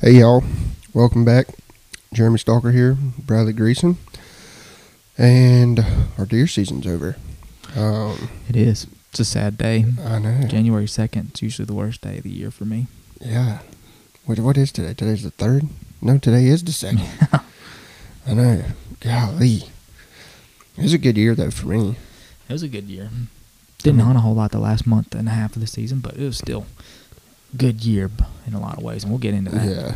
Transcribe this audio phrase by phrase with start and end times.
[0.00, 0.44] Hey y'all,
[0.94, 1.48] welcome back.
[2.12, 3.96] Jeremy Stalker here, Bradley Greason,
[5.16, 5.80] and
[6.16, 7.16] our deer season's over.
[7.76, 8.86] Um, It is.
[9.10, 9.84] It's a sad day.
[10.04, 10.42] I know.
[10.46, 12.86] January 2nd, it's usually the worst day of the year for me.
[13.20, 13.60] Yeah.
[14.24, 14.94] What what is today?
[14.94, 15.64] Today's the third.
[16.00, 17.08] No, today is the second.
[18.26, 18.62] I know.
[19.00, 19.64] Golly,
[20.76, 21.96] it was a good year though for me.
[22.48, 23.10] It was a good year.
[23.82, 26.16] Didn't hunt a whole lot the last month and a half of the season, but
[26.16, 26.66] it was still
[27.56, 28.10] good year
[28.46, 29.66] in a lot of ways, and we'll get into that.
[29.66, 29.94] Yeah.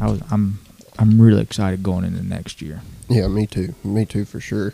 [0.00, 0.58] I was, I'm
[0.98, 3.74] I'm really excited going into next year Yeah, me too.
[3.84, 4.68] Me too for sure.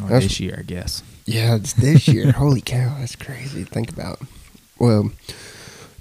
[0.00, 1.02] or That's- this year, I guess.
[1.24, 2.30] Yeah, it's this year.
[2.36, 4.20] Holy cow, that's crazy to think about.
[4.78, 5.10] Well,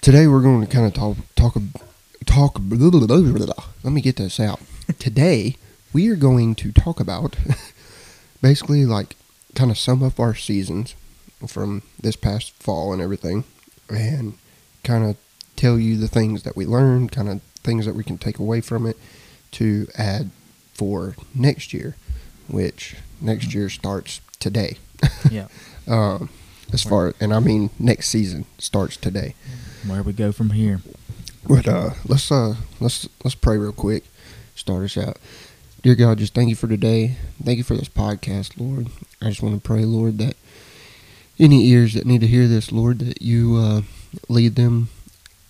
[0.01, 1.55] today we're going to kind of talk talk
[2.25, 2.59] talk.
[2.69, 4.59] Let me get this out.
[4.99, 5.55] Today
[5.93, 7.35] we are going to talk about
[8.41, 9.15] basically like
[9.55, 10.93] kind of sum up our seasons
[11.47, 13.45] from this past fall and everything,
[13.89, 14.37] and
[14.85, 15.17] kind of
[15.55, 18.61] tell you the things that we learned, kind of things that we can take away
[18.61, 18.97] from it
[19.51, 20.29] to add
[20.73, 21.95] for next year,
[22.47, 24.77] which next year starts today.
[25.31, 25.47] yeah.
[25.87, 26.29] Um,
[26.73, 29.35] as far and I mean next season starts today.
[29.85, 30.81] Where we go from here.
[31.47, 34.03] But uh, let's uh let's let's pray real quick.
[34.55, 35.17] Start us out.
[35.83, 37.17] Dear God, just thank you for today.
[37.43, 38.87] Thank you for this podcast, Lord.
[39.21, 40.35] I just want to pray, Lord, that
[41.37, 43.81] any ears that need to hear this, Lord, that you uh,
[44.29, 44.89] lead them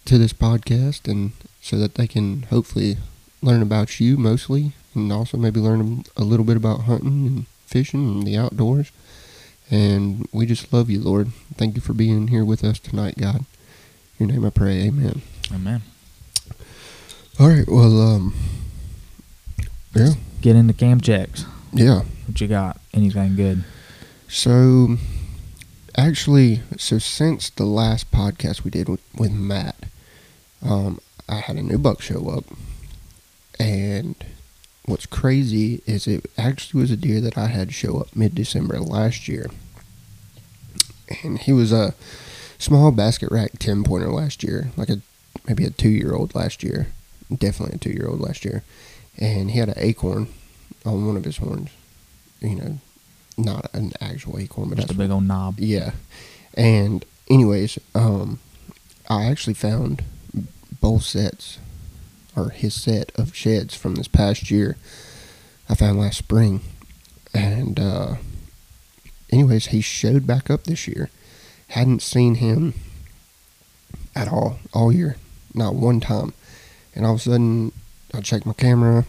[0.06, 2.98] to this podcast, and so that they can hopefully
[3.42, 8.08] learn about you mostly, and also maybe learn a little bit about hunting and fishing
[8.08, 8.92] and the outdoors.
[9.72, 11.32] And we just love you, Lord.
[11.56, 13.46] Thank you for being here with us tonight, God.
[14.20, 15.22] In your name I pray, amen.
[15.54, 15.82] Amen.
[17.40, 17.66] All right.
[17.68, 18.36] Well, um,
[19.96, 21.46] yeah, Get into cam checks.
[21.74, 22.02] yeah.
[22.28, 22.80] What you got?
[22.94, 23.64] Anything good?
[24.28, 24.98] So,
[25.98, 29.76] actually, so since the last podcast we did with, with Matt,
[30.62, 32.46] um, I had a new buck show up,
[33.60, 34.16] and
[34.86, 38.80] what's crazy is it actually was a deer that I had show up mid December
[38.80, 39.50] last year,
[41.24, 41.96] and he was a
[42.58, 45.02] small basket rack ten pointer last year, like a
[45.48, 46.88] maybe a two year old last year,
[47.36, 48.64] definitely a two year old last year,
[49.18, 50.28] and he had an acorn
[50.86, 51.70] on one of his horns,
[52.42, 52.80] you know,
[53.38, 55.60] not an actual acorn, but Just a big old knob.
[55.60, 55.92] yeah.
[56.54, 58.40] And anyways, um,
[59.10, 60.04] I actually found
[60.82, 61.58] both sets,
[62.36, 64.78] or his set of sheds from this past year.
[65.70, 66.62] I found last spring,
[67.34, 68.16] and uh,
[69.32, 71.10] anyways, he showed back up this year.
[71.70, 72.74] Hadn't seen him
[74.16, 75.18] at all all year,
[75.54, 76.34] not one time.
[76.94, 77.72] And all of a sudden,
[78.14, 79.06] I checked my camera,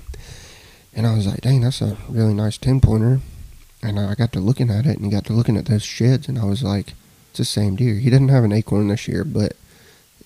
[0.94, 3.20] and I was like, "Dang, that's a really nice ten pointer."
[3.88, 6.38] And I got to looking at it and got to looking at those sheds, and
[6.38, 6.94] I was like,
[7.30, 7.94] it's the same deer.
[7.96, 9.54] He didn't have an acorn this year, but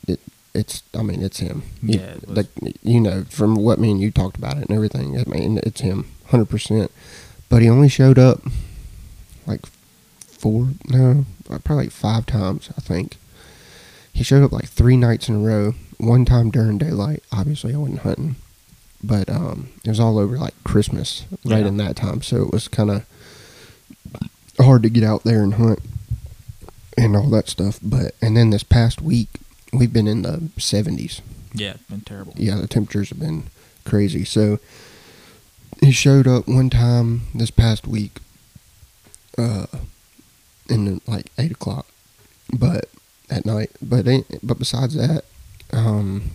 [0.09, 0.21] it,
[0.55, 1.63] it's, I mean, it's him.
[1.83, 2.47] You- Yeah, like,
[2.83, 5.81] you know, from what me and you talked about it and everything, I mean, it's
[5.81, 6.89] him, 100%.
[7.49, 8.41] But he only showed up
[9.47, 13.17] like four, no, probably like five times, I think.
[14.13, 15.75] He showed up like three nights in a row.
[15.99, 17.23] One time during daylight.
[17.33, 18.37] Obviously, I wasn't hunting,
[19.03, 21.67] but um, it was all over like Christmas right Yeah.
[21.69, 22.23] in that time.
[22.23, 23.05] So it was kind of
[24.63, 25.81] hard to get out there and hunt
[26.97, 27.79] and all that stuff.
[27.83, 29.29] But and then this past week,
[29.73, 31.21] we've been in the 70s.
[31.53, 32.35] Yeah, it's been terrible.
[32.37, 33.45] Yeah, the temperatures have been
[33.85, 34.25] crazy.
[34.25, 34.59] So
[35.81, 38.19] he showed up one time this past week,
[39.39, 39.67] uh,
[40.69, 41.87] in the, like eight o'clock,
[42.53, 42.89] but
[43.31, 43.71] at night.
[43.83, 44.07] But
[44.43, 45.25] but besides that,
[45.73, 46.31] um,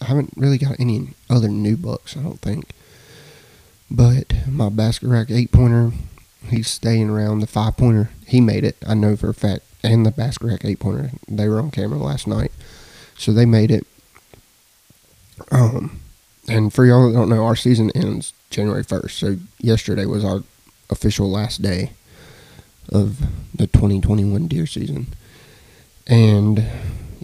[0.00, 2.16] I haven't really got any other new bucks.
[2.16, 2.70] I don't think.
[3.90, 5.92] But my basket rack eight pointer,
[6.48, 8.10] he's staying around the five pointer.
[8.26, 8.76] He made it.
[8.86, 9.64] I know for a fact.
[9.84, 12.52] And the basket rack eight pointer, they were on camera last night,
[13.18, 13.84] so they made it.
[15.50, 16.00] Um,
[16.48, 19.18] and for y'all that don't know, our season ends January first.
[19.18, 20.44] So yesterday was our
[20.88, 21.92] official last day
[22.90, 23.20] of
[23.54, 25.08] the 2021 deer season.
[26.06, 26.64] And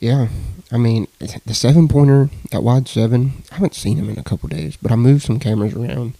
[0.01, 0.29] yeah,
[0.73, 4.49] I mean the seven pointer, that wide seven, I haven't seen him in a couple
[4.49, 6.15] days, but I moved some cameras around,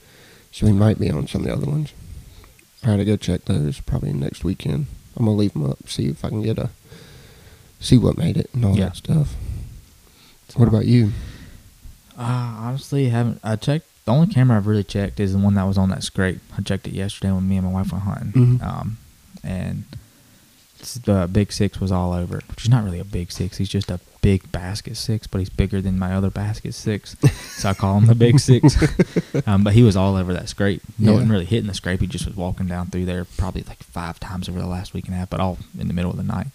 [0.53, 1.93] so he might be on some of the other ones.
[2.89, 4.87] I gotta go check those probably next weekend.
[5.17, 6.71] I'm gonna leave them up, see if I can get a
[7.81, 8.87] see what made it and all Yeah.
[8.87, 9.35] that stuff.
[10.57, 11.13] What about you?
[12.17, 12.23] Uh,
[12.59, 13.41] honestly, haven't.
[13.45, 13.87] I checked.
[14.07, 16.41] The only camera I've really checked is the one that was on that scrape.
[16.57, 18.33] I checked it yesterday when me and my wife went hunting.
[18.59, 18.63] Mhm.
[18.67, 18.97] Um,
[19.45, 19.85] and
[20.95, 23.57] the big six was all over which is not really a big six.
[23.59, 27.17] He's just a big basket six, but he's bigger than my other basket six.
[27.57, 28.77] so I call him the big six.
[29.47, 30.83] um, but he was all over that scrape.
[30.99, 31.19] No Yeah.
[31.19, 32.01] one really hitting the scrape.
[32.01, 35.07] He just was walking down through there probably like five times over the last week
[35.07, 36.49] and a half, but all in the middle of the night.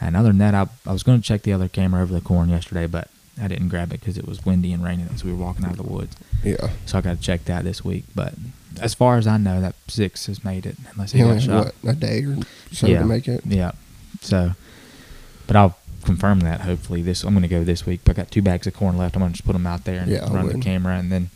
[0.00, 2.20] And other than that, I, I was going to check the other camera over the
[2.20, 3.08] corn yesterday, but
[3.40, 5.72] I didn't grab it because it was windy and raining so we were walking out
[5.72, 6.16] of the woods.
[6.42, 6.70] Yeah.
[6.86, 8.04] So I got to check that this week.
[8.14, 8.34] But
[8.80, 11.74] as far as I know, that six has made it unless he He got shot.
[11.82, 12.38] what, a day or
[12.72, 13.00] so Yeah.
[13.00, 13.44] to make it.
[13.44, 13.72] Yeah.
[14.22, 14.52] So,
[15.46, 17.24] but I'll confirm that hopefully this.
[17.24, 18.00] I'm going to go this week.
[18.04, 19.16] But I got two bags of corn left.
[19.16, 21.30] I'm going to just put them out there and Yeah, run the camera, and then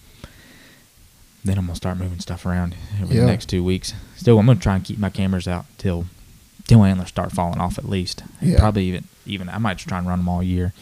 [1.45, 3.21] then I'm going to start moving stuff around over Yeah.
[3.23, 3.95] the next two weeks.
[4.17, 6.07] Still, I'm going to try and keep my cameras out till
[6.67, 8.23] till antlers start falling off at least.
[8.41, 8.59] Yeah.
[8.59, 10.73] Probably even even I might just try and run them all year.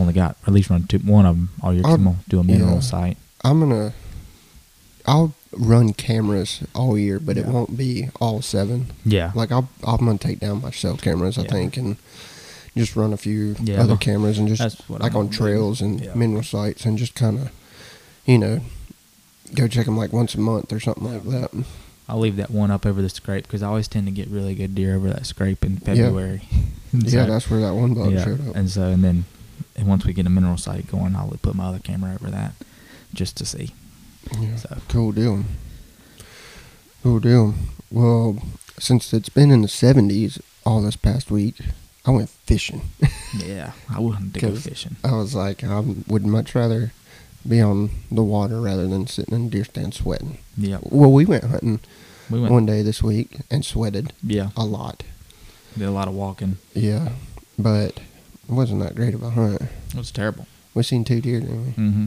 [0.00, 1.82] Only got at least run two, one of them all year.
[1.84, 2.80] I'll- I'm gonna do a mineral yeah.
[2.80, 3.16] site.
[3.44, 3.92] I'm gonna.
[5.06, 8.86] I'll run cameras all year, but it won't be all seven.
[9.04, 9.32] Yeah.
[9.34, 11.48] Like I'll, I'm gonna take down my cell cameras, I Yeah.
[11.50, 11.96] think, and
[12.76, 15.36] just run a few Yeah, other cameras and just like I'm on gonna do.
[15.36, 16.14] trails and Yeah.
[16.14, 17.50] mineral sites and just kind of,
[18.26, 18.60] you know,
[19.54, 21.64] go check them like once a month or something like that.
[22.08, 24.54] I'll leave that one up over the scrape because I always tend to get really
[24.54, 26.42] good deer over that scrape in February.
[26.92, 28.56] Yeah, so- that's where that one bug yeah, showed up.
[28.56, 29.24] And so, and then,
[29.76, 32.52] and once we get a mineral site going, I'll put my other camera over that
[33.14, 33.74] just to see.
[34.38, 34.56] Yeah.
[34.56, 35.44] So, Cool deal.
[37.02, 37.54] Cool deal.
[37.90, 38.38] Well,
[38.78, 41.56] since it's been in the 70s all this past week,
[42.04, 42.82] I went fishing.
[43.38, 44.96] yeah, I wouldn't go fishing.
[45.04, 46.92] I was like, I would much rather
[47.46, 50.38] be on the water rather than sitting in a deer stand sweating.
[50.56, 51.80] Yeah, Well, we went hunting
[52.28, 52.52] we went.
[52.52, 55.02] one day this week and sweated yeah, a lot.
[55.76, 56.58] did a lot of walking.
[56.74, 57.10] Yeah,
[57.58, 57.98] but
[58.50, 59.62] it wasn't that great of a hunt.
[59.62, 60.46] It was terrible.
[60.74, 61.72] We seen two deer, didn't we?
[61.72, 62.04] Mm-hmm.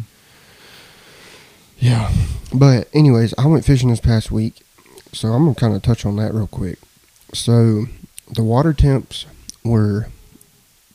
[1.80, 2.12] Yeah.
[2.54, 4.66] But anyways, I went fishing this past week,
[5.14, 6.80] so I'm gonna kind of touch on that real quick.
[7.34, 7.86] So
[8.30, 9.26] the water temps
[9.64, 10.08] were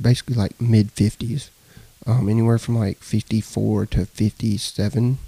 [0.00, 1.48] basically like mid 50s,
[2.06, 5.18] um, anywhere from like 54 to 57,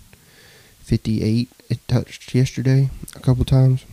[0.81, 1.49] 58.
[1.69, 3.84] It touched yesterday a couple times.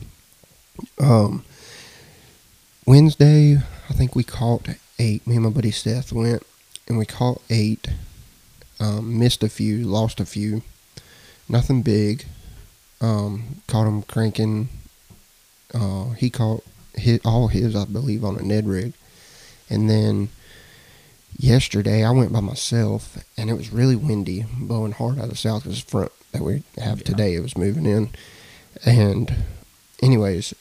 [0.99, 1.43] Um,
[2.85, 3.57] Wednesday,
[3.89, 5.25] I think we caught eight.
[5.27, 6.43] Me and my buddy Seth went,
[6.87, 7.87] and we caught eight.
[8.79, 10.61] Um, missed a few, lost a few
[11.49, 12.25] nothing big.
[12.99, 14.69] Um, caught him cranking.
[15.73, 16.63] Uh, he caught
[16.95, 18.93] hit all his, I believe, on a Ned rig.
[19.69, 20.29] And then
[21.37, 25.35] yesterday, I went by myself, and it was really windy, blowing hard out of the
[25.35, 25.63] south.
[25.63, 27.05] Because the front that we have Yeah.
[27.05, 28.09] today, it was moving in.
[28.85, 29.43] And,
[30.01, 30.53] anyways,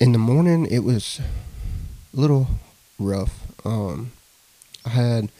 [0.00, 2.48] in the morning, it was a little
[2.98, 3.43] rough.
[3.64, 4.12] Um,
[4.84, 5.30] I had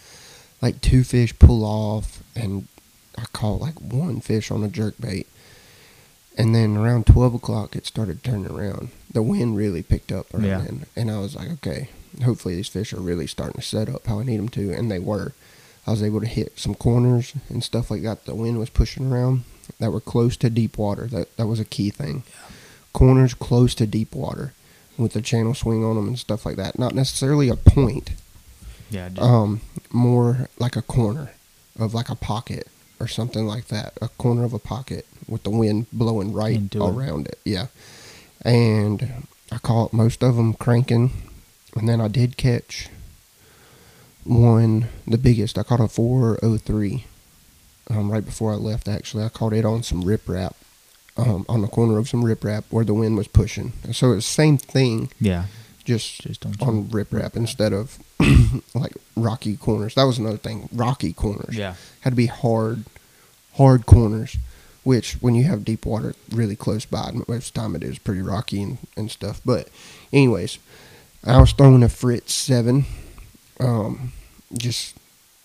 [0.62, 2.66] like two fish pull off, and
[3.18, 5.26] I caught like one fish on a jerk bait.
[6.36, 8.88] And then around 12 o'clock, it started turning around.
[9.12, 10.58] The wind really picked up around Yeah.
[10.62, 10.86] then.
[10.96, 11.90] And I was like, okay,
[12.24, 14.72] hopefully these fish are really starting to set up how I need them to.
[14.72, 15.32] And they were.
[15.86, 18.24] I was able to hit some corners and stuff like that.
[18.24, 19.44] The wind was pushing around
[19.78, 21.06] that were close to deep water.
[21.06, 22.24] That, that was a key thing.
[22.92, 24.54] Corners close to deep water
[24.98, 26.78] with the channel swing on them and stuff like that.
[26.78, 28.10] Not necessarily a point,
[28.90, 29.60] Yeah, um,
[29.90, 31.32] more like a corner
[31.78, 32.68] of like a pocket
[33.00, 33.94] or something like that.
[34.00, 36.90] A corner of a pocket with the wind blowing right Into it.
[36.90, 37.38] around it.
[37.44, 37.66] Yeah.
[38.42, 41.10] And I caught most of them cranking.
[41.76, 42.88] And then I did catch
[44.24, 45.58] one, the biggest.
[45.58, 47.04] I caught a 403
[47.90, 49.24] um, right before I left, actually.
[49.24, 50.54] I caught it on some riprap.
[51.16, 53.72] Um, on the corner of some riprap where the wind was pushing.
[53.92, 55.44] So it was the same thing, yeah,
[55.84, 57.98] just just on riprap instead of
[58.74, 59.94] like rocky corners.
[59.94, 60.68] That was another thing.
[60.72, 62.84] Rocky corners yeah, had to be hard,
[63.56, 64.36] hard corners.
[64.82, 67.98] Which, when you have deep water really close by, most of the time it is
[67.98, 69.40] pretty rocky and, and stuff.
[69.42, 69.70] But,
[70.12, 70.58] anyways,
[71.24, 72.84] I was throwing a Fritz seven,
[73.58, 74.12] um,
[74.52, 74.94] just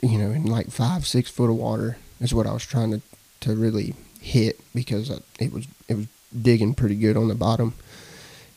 [0.02, 3.02] you know, in like five, six foot of water is what I was trying to
[3.42, 6.08] to really hit because I, it was it was
[6.42, 7.74] digging pretty good on the bottom.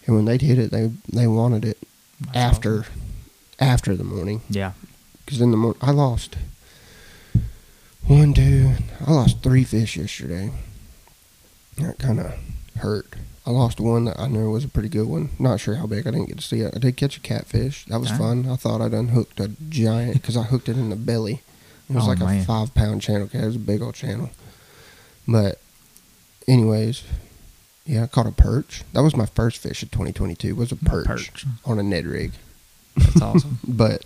[0.06, 1.78] And when they'd hit it, they they wanted it
[2.20, 2.92] That's after awesome.
[3.60, 4.72] after the morning Yeah,
[5.24, 6.36] because in the morning I lost
[8.06, 8.72] one, two,
[9.06, 10.50] I lost three fish yesterday.
[11.78, 12.34] That kind of
[12.76, 13.14] hurt.
[13.46, 15.30] I lost one that I knew was a pretty good one.
[15.38, 16.06] Not sure how big.
[16.06, 16.74] I didn't get to see it.
[16.76, 17.84] I did catch a catfish.
[17.86, 18.46] That was fun.
[18.48, 21.42] I thought I'd unhooked a giant because I hooked it in the belly.
[21.88, 23.42] It was Oh, like a five pound channel cat.
[23.42, 24.30] It was a big old channel.
[25.26, 25.60] But,
[26.48, 27.04] anyways,
[27.86, 28.82] yeah, I caught a perch.
[28.92, 30.54] That was my first fish of 2022.
[30.54, 31.46] Was a perch, perch.
[31.64, 32.32] on a Ned rig.
[32.96, 33.58] That's awesome.
[33.66, 34.04] But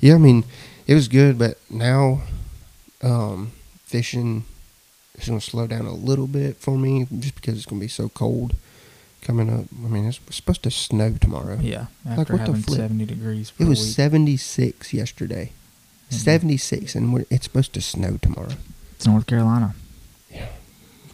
[0.00, 0.44] yeah, I mean,
[0.86, 1.38] it was good.
[1.38, 2.22] But now,
[3.02, 3.52] um,
[3.84, 4.44] fishing
[5.16, 7.84] is going to slow down a little bit for me just because it's going to
[7.84, 8.54] be so cold
[9.20, 9.66] coming up.
[9.84, 11.58] I mean, it's supposed to snow tomorrow.
[11.60, 12.78] Yeah, Like, what the flip?
[12.78, 13.94] seventy degrees It was week.
[13.94, 15.52] 76 yesterday.
[16.10, 16.14] Mhm.
[16.14, 18.54] 76, and we're, it's supposed to snow tomorrow.
[18.96, 19.74] It's North Carolina.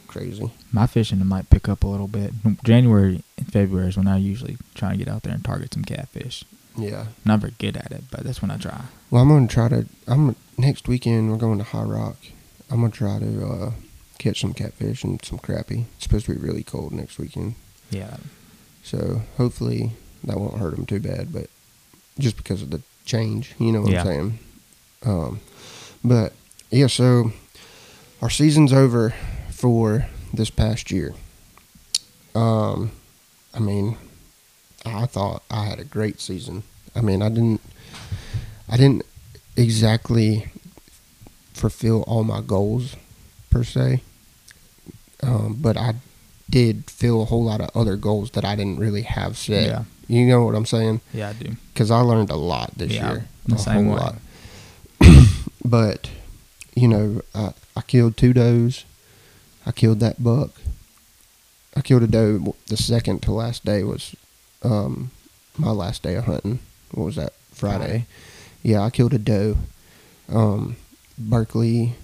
[0.09, 0.51] Crazy.
[0.73, 2.33] My fishing might pick up a little bit.
[2.65, 5.85] January and February is when I usually try and get out there and target some
[5.85, 6.45] catfish.
[6.77, 7.01] Yeah.
[7.03, 8.83] I'm not very good at it, but that's when I try.
[9.11, 9.87] Well, I'm gonna try to.
[10.07, 11.31] I'm next weekend.
[11.31, 12.17] We're going to High Rock.
[12.71, 13.71] I'm gonna try to uh,
[14.19, 15.85] catch some catfish and some crappie.
[15.97, 17.55] It's supposed to be really cold next weekend,
[17.91, 18.17] Yeah.
[18.83, 19.93] so hopefully
[20.25, 21.33] that won't hurt them too bad.
[21.33, 21.49] But
[22.19, 24.01] just because of the change, you know what Yeah.
[24.01, 24.39] I'm saying.
[25.05, 25.41] Um,
[26.05, 26.33] but
[26.71, 27.33] yeah, so
[28.23, 29.15] our season's over
[29.59, 31.15] for this past year.
[32.35, 32.93] Um,
[33.53, 33.97] I mean,
[34.87, 36.63] I thought I had a great season.
[36.95, 37.61] I mean, I didn't,
[38.69, 39.05] I didn't
[39.57, 40.47] exactly
[41.55, 42.95] fulfill all my goals
[43.51, 44.01] per se,
[45.25, 45.95] um, but I
[46.49, 49.67] did fill a whole lot of other goals that I didn't really have set.
[49.67, 49.85] Yeah.
[50.07, 51.01] You know what I'm saying?
[51.13, 51.57] Yeah, I do.
[51.75, 54.01] Because I learned a lot this Yeah, year, the a same whole way.
[54.01, 54.15] lot.
[55.65, 56.09] but
[56.77, 58.85] you know, I, I killed two does.
[59.69, 60.51] I killed that buck.
[61.77, 62.57] I killed a doe.
[62.67, 64.17] The second to last day was
[64.65, 65.11] um,
[65.57, 66.59] my last day of hunting.
[66.93, 67.35] What was that?
[67.53, 68.07] Friday.
[68.63, 69.57] Yeah, I killed a doe.
[70.29, 70.77] Um,
[71.19, 71.95] Berkeley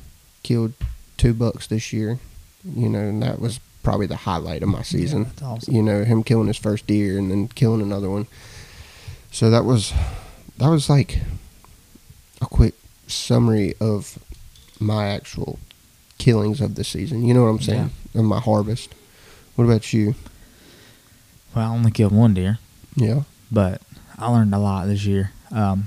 [0.42, 0.75] killed
[1.16, 2.18] two bucks this year.
[2.64, 5.75] You know, and that was probably the highlight of my season Yeah, that's awesome.
[5.75, 8.26] you know him killing his first deer and then killing another one
[9.30, 9.92] so that was
[10.56, 11.18] that was like
[12.40, 12.73] a quick
[13.06, 14.18] summary of
[14.80, 15.59] my actual
[16.25, 18.95] killings of the season you know what i'm saying of my harvest
[19.57, 20.14] what about you
[21.54, 22.59] Well, I only killed one deer,
[22.97, 23.83] yeah but
[24.19, 25.33] I learned a lot this year.
[25.52, 25.78] Um,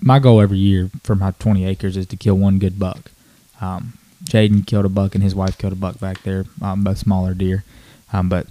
[0.00, 3.10] my goal every year for my 20 acres is to kill one good buck.
[3.60, 3.92] Um,
[4.24, 7.34] Jaden killed a buck and his wife killed a buck back there, um, both smaller
[7.34, 7.64] deer.
[8.12, 8.46] Um, but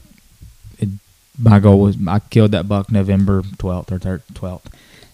[0.80, 0.90] it,
[1.38, 4.66] my goal was I killed that buck November 12th or thir- 12th,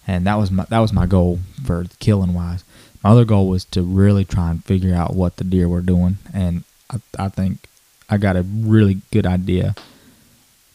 [0.06, 2.64] and that was my that was my goal for killing wise.
[3.04, 6.18] My other goal was to really try and figure out what the deer were doing,
[6.34, 7.68] and I, I think
[8.10, 9.76] I got a really good idea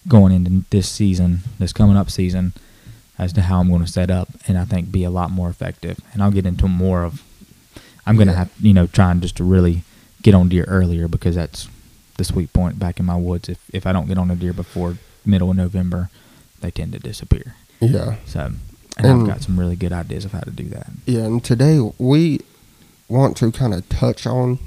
[0.09, 2.52] going into this season, this coming up season,
[3.19, 5.49] as to how I'm going to set up, and I think be a lot more
[5.50, 6.00] effective.
[6.12, 7.23] And I'll get into more of.
[8.07, 8.38] I'm going to Yeah.
[8.41, 9.83] have you know trying just to really
[10.23, 11.69] get on deer earlier because that's
[12.17, 13.49] the sweet point back in my woods.
[13.49, 16.11] If if I don't get on a deer before middle of November,
[16.61, 17.55] they tend to disappear.
[17.81, 18.52] yeah So,
[18.99, 20.90] and, And- I've got some really good ideas of how to do that.
[21.06, 22.40] yeah and today we
[23.08, 24.58] want to kind of touch on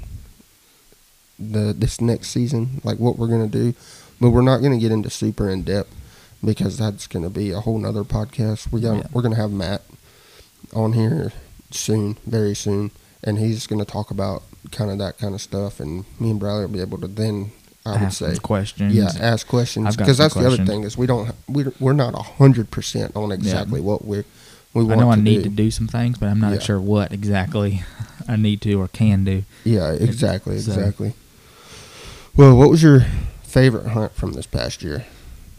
[1.38, 3.74] the this next season like what we're going to do
[4.20, 5.94] but we're not going to get into super in depth
[6.42, 9.06] because that's going to be a whole nother podcast we got Yeah.
[9.12, 9.82] we're going to have matt
[10.74, 11.32] on here
[11.70, 12.90] soon very soon
[13.22, 16.40] and he's going to talk about kind of that kind of stuff and me and
[16.40, 17.52] bradley will be able to then
[17.86, 18.94] i would Ask say questions.
[18.94, 22.22] yeah ask questions because that's the other thing is we don't we're, we're not a
[22.22, 24.24] hundred percent on exactly what we're
[24.74, 24.90] we want.
[24.90, 25.00] To do.
[25.00, 25.42] I know I to need do.
[25.44, 26.58] to do some things, but I'm not Yeah.
[26.58, 27.82] sure what exactly
[28.28, 29.44] I need to or can do.
[29.64, 31.14] Yeah, exactly, So- exactly.
[32.36, 33.06] Well, what was your
[33.42, 35.06] favorite hunt from this past year?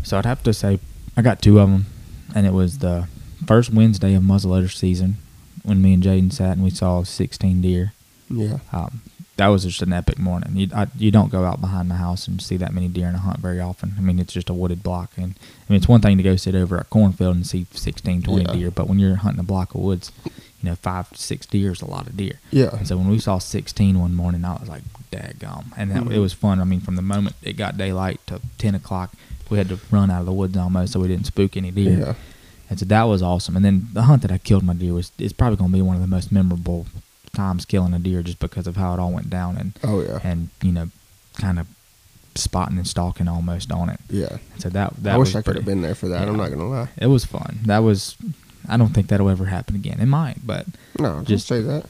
[0.04, 0.80] So I'd have to say
[1.16, 1.88] I got two of them,
[2.36, 3.08] and it was the
[3.48, 5.18] first Wednesday of muzzleloader season
[5.64, 7.94] when me and Jaden sat and we saw 16 deer.
[8.30, 9.02] Yeah, Um,
[9.38, 10.56] that was just an epic morning.
[10.56, 13.16] You I, you don't go out behind my house and see that many deer in
[13.16, 13.94] a hunt very often.
[13.98, 16.36] I mean, it's just a wooded block, and I mean it's one thing to go
[16.36, 18.52] sit over a cornfield and see 16, 20 Yeah.
[18.54, 21.82] deer, but when you're hunting a block of woods, you know five, six deer is
[21.82, 22.40] a lot of deer.
[22.52, 25.66] yeah, And so when we saw 16 one morning, I was like, daggum.
[25.78, 26.14] And that, Mhm.
[26.14, 26.60] it was fun.
[26.60, 29.14] I mean, from the moment it got daylight to 10 o'clock,
[29.50, 32.00] we had to run out of the woods almost so we didn't spook any deer.
[32.00, 32.14] yeah,
[32.70, 33.56] And so that was awesome.
[33.56, 35.82] And then the hunt that I killed my deer was is probably going to be
[35.82, 36.88] one of the most memorable
[37.34, 40.20] times killing a deer just because of how it all went down and, oh yeah,
[40.24, 40.90] and you know,
[41.40, 41.68] kind of
[42.36, 44.00] spotting and stalking almost on it.
[44.10, 44.38] yeah.
[44.60, 46.28] So that, that I was wish I could have been there for that.
[46.28, 46.90] I'm not gonna lie.
[46.98, 47.60] It was fun.
[47.66, 48.16] That was,
[48.70, 50.00] I don't think that'll ever happen again.
[50.00, 50.66] It might, but
[51.00, 51.86] No, just say that.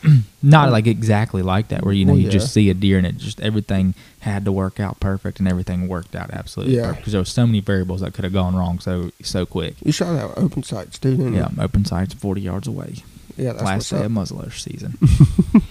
[0.44, 3.06] not like exactly like that where you know Well, you just see a deer and
[3.06, 6.92] it just everything had to work out perfect and everything worked out absolutely Yeah.
[6.92, 9.74] because there was so many variables that could have gone wrong so so quick.
[9.84, 11.60] You shot out open sights too, didn't Yeah, you?
[11.60, 13.02] open sights forty yards away.
[13.38, 14.98] Yeah, that's Last day of muzzleloader season.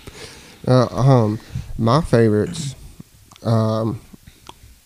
[0.68, 1.40] Uh, um,
[1.78, 2.76] my favorites,
[3.44, 4.02] um,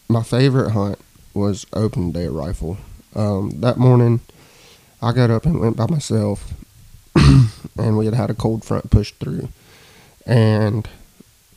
[0.07, 0.99] my favorite hunt
[1.33, 2.77] was open day rifle.
[3.15, 4.19] Um, that morning,
[5.01, 6.53] I got up and went by myself,
[7.15, 9.49] and we had had a cold front push through,
[10.27, 10.87] and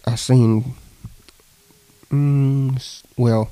[0.07, 0.75] I seen,
[2.11, 3.51] mm, well,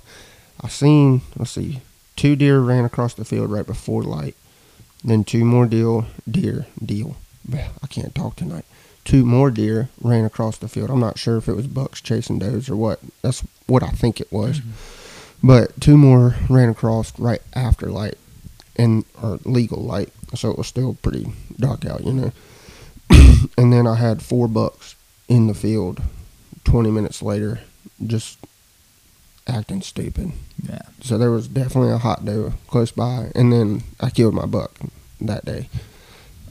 [0.63, 1.83] I seen, let's see,
[2.17, 4.37] two deer ran across the field right before light,
[5.05, 7.17] then two more deal, deer, deal.
[7.53, 8.65] I can't talk tonight
[9.05, 10.91] two more deer ran across the field.
[10.91, 13.01] I'm not sure if it was bucks chasing does or what.
[13.23, 14.61] That's what I think it was.
[14.61, 15.47] Mm-hmm.
[15.47, 18.17] But two more ran across right after light
[18.77, 22.33] and or legal light, so it was still pretty dark out, you know.
[23.59, 24.95] and then I had four bucks
[25.29, 26.01] in the field
[26.65, 27.61] 20 minutes later
[28.07, 28.39] just
[29.49, 30.33] acting stupid.
[30.63, 30.83] yeah.
[31.01, 34.79] So there was definitely a hot doe close by and then I killed my buck
[35.21, 35.69] that day.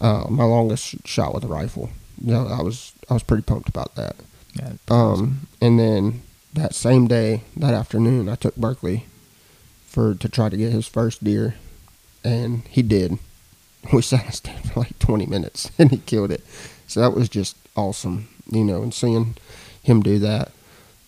[0.01, 1.91] Uh, my longest shot with a rifle.
[2.19, 4.15] Yeah, I was I was pretty pumped about that.
[4.55, 4.73] Yeah.
[4.89, 9.05] Um, and then that same day, that afternoon, I took Berkeley
[9.85, 11.55] for to try to get his first deer,
[12.23, 13.17] and he did.
[13.91, 16.43] We sat in stand for like 20 minutes, and he killed it.
[16.85, 18.83] So that was just awesome, you know.
[18.83, 19.35] And seeing
[19.81, 20.51] him do that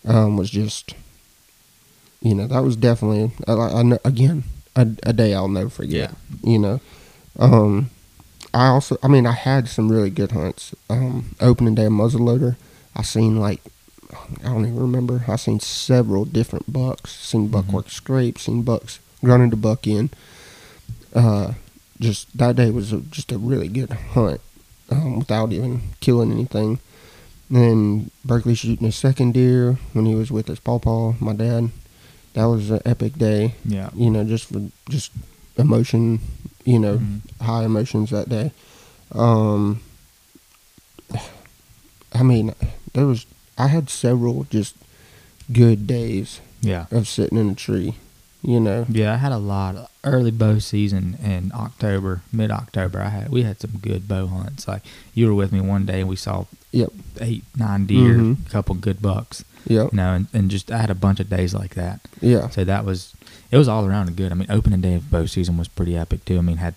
[0.04, 0.94] um, was just,
[2.20, 4.42] you know, that was definitely I, I, again
[4.76, 6.12] a, a day I'll never forget.
[6.42, 6.80] You know,
[7.38, 7.90] um,
[8.54, 10.74] I also, I mean, I had some really good hunts.
[10.88, 12.56] Um, opening day of muzzleloader,
[12.94, 13.60] I seen like
[14.40, 15.24] I don't even remember.
[15.26, 17.10] I seen several different bucks.
[17.16, 17.72] Seen buck Mhm.
[17.72, 18.38] work scrape.
[18.38, 20.10] Seen bucks running to buck in.
[21.14, 21.54] Uh,
[22.00, 24.40] just that day was a, just a really good hunt
[24.90, 26.78] um, without even killing anything.
[27.50, 31.70] And then Berkeley shooting his second deer when he was with his pawpaw, my dad.
[32.34, 33.54] That was an epic day.
[33.64, 33.90] Yeah.
[33.94, 35.10] You know, just for just
[35.58, 36.20] emotion.
[36.64, 37.20] You know, Mhm.
[37.42, 38.52] high emotions that day.
[39.12, 39.80] Um,
[42.12, 42.54] I mean,
[42.92, 44.74] there was I had several just
[45.52, 46.86] good days Yeah.
[46.90, 47.94] of sitting in a tree.
[48.42, 53.00] You know, Yeah, I had a lot of early bow season in October, mid October.
[53.00, 54.66] I had we had some good bow hunts.
[54.68, 54.82] Like
[55.14, 56.92] you were with me one day and we saw Yep.
[57.20, 58.46] eight, nine deer, Mhm.
[58.46, 59.44] a couple good bucks.
[59.66, 62.00] yep, You know, and, and just I had a bunch of days like that.
[62.20, 63.12] yeah, So that was
[63.54, 64.32] it was all around good.
[64.32, 66.38] I mean, opening day of bow season was pretty epic too.
[66.38, 66.74] I mean, had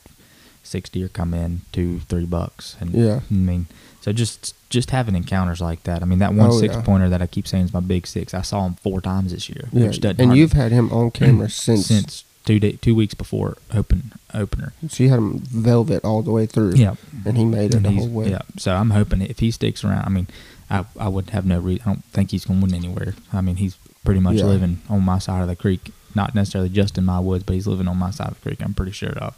[0.63, 3.19] six deer come in, two, three bucks, and Yeah.
[3.29, 3.67] I mean,
[4.01, 6.01] so just just having encounters like that.
[6.01, 6.81] I mean, that one Oh, six yeah.
[6.81, 8.33] pointer that I keep saying is my big six.
[8.33, 9.87] I saw him four times this year, yeah.
[9.87, 13.13] which doesn't And hardly- you've had him on camera since, since two day, two weeks
[13.13, 14.73] before open opener.
[14.89, 16.73] so you had him velvet all the way through.
[16.75, 18.29] Yeah, and he made it And the whole way.
[18.31, 20.27] Yeah, so I'm hoping if he sticks around, I mean,
[20.69, 21.81] I I would have no reason.
[21.85, 23.15] I don't think he's going to win anywhere.
[23.31, 24.45] I mean, he's pretty much Yeah.
[24.45, 27.67] living on my side of the creek, not necessarily just in my woods, but he's
[27.67, 28.61] living on my side of the creek.
[28.61, 29.37] I'm pretty sure of.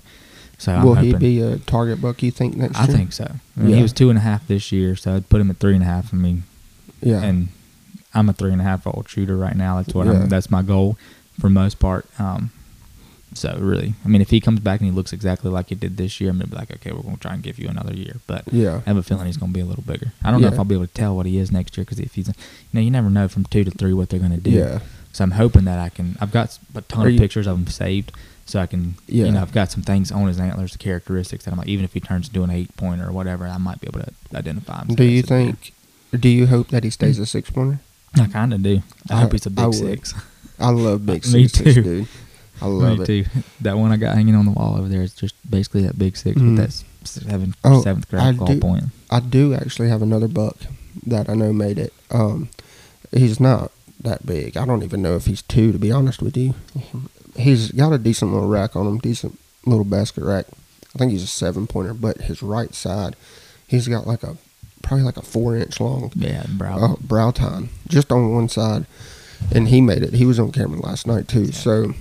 [0.58, 2.22] So I'm Will hoping, he be a target buck?
[2.24, 2.84] You think next year?
[2.84, 2.98] I year?
[2.98, 3.26] think so.
[3.56, 3.76] I mean, Yeah.
[3.78, 5.84] He was two and a half this year, so I'd put him at three and
[5.84, 6.14] a half.
[6.14, 6.44] I mean,
[7.02, 7.50] Yeah, and
[8.14, 9.78] I'm a three and a half old shooter right now.
[9.78, 10.24] That's what Yeah.
[10.24, 10.98] I'm, that's my goal
[11.40, 12.06] for most part.
[12.20, 12.52] Um,
[13.34, 15.96] so really, I mean, if he comes back and he looks exactly like he did
[15.98, 18.16] this year, I'm gonna be like, okay, we're gonna try and give you another year.
[18.28, 20.12] But yeah, I have a feeling he's gonna be a little bigger.
[20.24, 22.00] I don't know if I'll be able to tell what he is next year because
[22.00, 22.34] if he's, you
[22.74, 24.50] know, you never know from two to three what they're gonna do.
[24.50, 24.80] yeah,
[25.14, 26.18] So I'm hoping that I can.
[26.22, 28.12] I've got a ton Are of you- pictures of him saved,
[28.46, 28.96] so I can.
[29.08, 29.26] Yeah.
[29.26, 31.84] You know, I've got some things on his antlers, the characteristics that I'm like, even
[31.86, 34.84] if he turns into an eight pointer or whatever, I might be able to identify
[34.84, 34.96] him.
[34.96, 35.74] Do you think?
[36.18, 37.80] Do you hope that he stays a six pointer?
[38.20, 38.82] I kind of do.
[39.10, 39.76] I, I- hope he's a big would.
[39.76, 40.14] six.
[40.60, 41.82] I love big Me sixes, too.
[41.84, 42.08] dude.
[42.62, 43.08] I love Me it.
[43.08, 43.26] too.
[43.62, 46.18] That one I got hanging on the wall over there is just basically that big
[46.18, 46.50] six Mhm.
[46.50, 48.84] with that s- seventh Oh, seventh I grade do- point.
[49.10, 50.58] I do actually have another buck
[51.06, 51.94] that I know made it.
[52.12, 52.50] Um,
[53.12, 54.56] he's not that big.
[54.58, 56.56] I don't even know if he's two, to be honest with you.
[57.36, 60.46] He's got a decent little rack on him, decent little basket rack.
[60.96, 63.16] I think he's a seven pointer, but his right side,
[63.68, 64.38] he's got like a
[64.82, 66.78] probably like a four inch long Yeah, brow.
[66.80, 68.86] uh, brow tine just on one side,
[69.54, 70.14] and he made it.
[70.14, 71.52] He was on camera last night too.
[71.52, 71.94] So,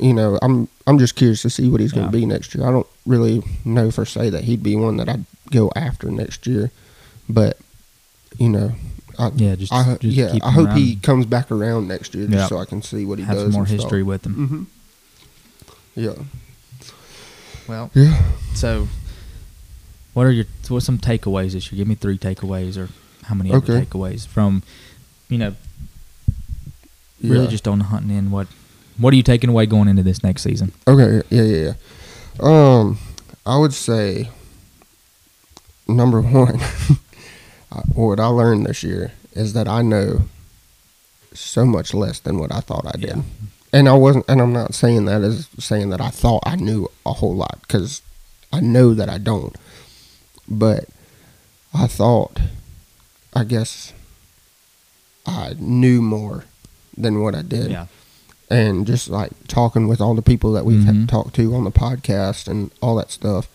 [0.00, 2.10] you know, I'm I'm just curious to see what he's going Yeah.
[2.12, 2.66] to be next year.
[2.66, 6.46] I don't really know for say that he'd be one that I'd go after next
[6.46, 6.70] year,
[7.28, 7.58] but
[8.38, 8.72] you know,
[9.22, 12.36] I, Yeah, just- I, just yeah, I hope he comes back around next year just
[12.36, 12.46] Yeah.
[12.48, 13.44] so I can see what he have does.
[13.44, 13.80] some more and stuff.
[13.82, 14.68] history with him.
[15.96, 16.02] Mhm.
[16.02, 16.14] Yeah,
[17.68, 18.22] Well, yeah.
[18.54, 18.88] so
[20.14, 21.78] what are your what's some takeaways this year?
[21.78, 22.88] Give me three takeaways, or
[23.24, 24.62] how many other takeaways from,
[25.28, 25.54] you know,
[27.22, 27.50] really yeah.
[27.50, 28.32] just on the hunting end.
[28.32, 28.48] What
[28.98, 30.72] what are you taking away going into this next season?
[30.88, 31.74] Okay, yeah, yeah, yeah.
[32.40, 32.98] Um,
[33.46, 34.30] I would say
[35.86, 36.58] number one,
[37.94, 40.22] what I learned this year is that I know
[41.34, 43.16] so much less than what I thought I did.
[43.16, 43.22] Yeah.
[43.72, 46.88] And I wasn't, and I'm not saying that as saying that I thought I knew
[47.06, 48.02] a whole lot because
[48.52, 49.56] I know that I don't.
[50.46, 50.84] But
[51.72, 52.38] I thought,
[53.34, 53.94] I guess,
[55.26, 56.44] I knew more
[56.98, 57.86] than what I did Yeah,
[58.50, 60.84] and just like talking with all the people that we've Mhm.
[61.00, 63.48] had talked to on the podcast and all that stuff,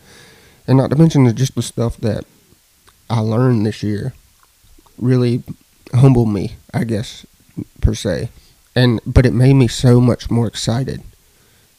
[0.66, 2.26] and not to mention just the stuff that
[3.10, 4.14] I learned this year,
[4.98, 5.44] really
[5.94, 7.26] humbled me, I guess
[7.82, 8.30] per se,
[8.76, 11.02] and but it made me so much more excited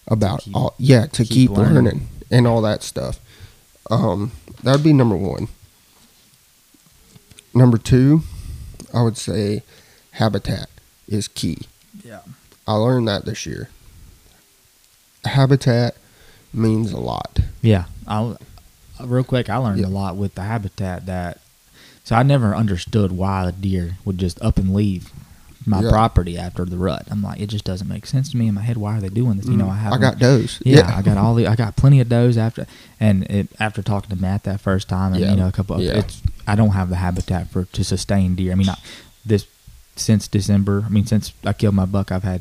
[0.07, 1.75] about keep- all yeah to keep keep, learning.
[1.75, 2.09] learning.
[2.31, 3.21] and all that stuff.
[3.91, 5.49] Um, that'd be number one.
[7.55, 8.23] Number two,
[8.95, 9.63] I would say
[10.13, 10.69] habitat
[11.09, 11.59] is key.
[12.05, 12.21] yeah,
[12.67, 13.69] I learned that this year.
[15.25, 15.97] Habitat
[16.53, 17.41] means a lot.
[17.63, 17.85] yeah.
[18.07, 18.35] Uh,
[19.05, 19.49] real quick.
[19.51, 19.87] I learned Yeah.
[19.87, 21.41] a lot with the habitat that.
[22.05, 25.13] So I never understood why the deer would just up and leave
[25.67, 25.91] my Yeah.
[25.91, 27.07] property after the rut.
[27.11, 28.79] I'm like, it just doesn't make sense to me in my head.
[28.79, 29.47] Why are they doing this?
[29.47, 29.97] You know, I have Mm.
[29.97, 30.59] I got does.
[30.65, 32.67] yeah, I got all the I got plenty of does after
[32.99, 35.31] and it, after talking to Matt that first time and Yeah.
[35.33, 35.99] you know a couple of, Yeah.
[35.99, 38.53] it's I don't have the habitat for to sustain deer.
[38.53, 38.77] I mean, I,
[39.27, 39.45] this
[39.97, 40.85] since December.
[40.87, 42.41] I mean, since I killed my buck, I've had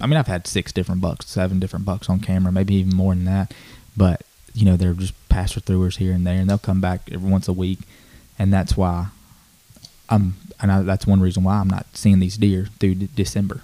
[0.00, 3.14] I mean, I've had six different bucks, seven different bucks on camera, maybe even more
[3.14, 3.52] than that.
[3.96, 4.22] But
[4.56, 7.46] you know, they're just passer throughers here and there, and they'll come back every once
[7.46, 7.80] a week,
[8.38, 9.08] and that's why
[10.08, 13.62] I'm and I, that's one reason why I'm not seeing these deer through de- December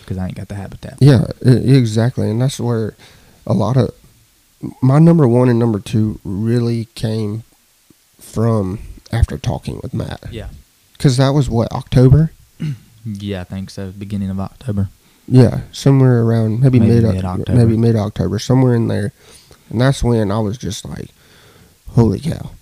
[0.00, 0.96] because I ain't got the habitat.
[1.00, 2.94] Yeah, exactly, and that's where
[3.46, 3.90] a lot of
[4.82, 7.42] my number one and number two really came
[8.18, 8.80] from
[9.12, 10.24] after talking with Matt.
[10.32, 10.48] Yeah.
[10.94, 12.32] because that was what October.
[13.06, 13.90] Yeah, I think so.
[13.92, 14.88] Beginning of October.
[15.28, 17.52] Yeah, somewhere around maybe, Maybe mid mid-October.
[17.54, 19.12] maybe mid October, somewhere in there,
[19.74, 21.08] and that's when I was just like,
[21.90, 22.52] "Holy cow!"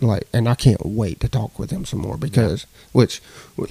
[0.00, 3.20] Like, and I can't wait to talk with him some more because, which,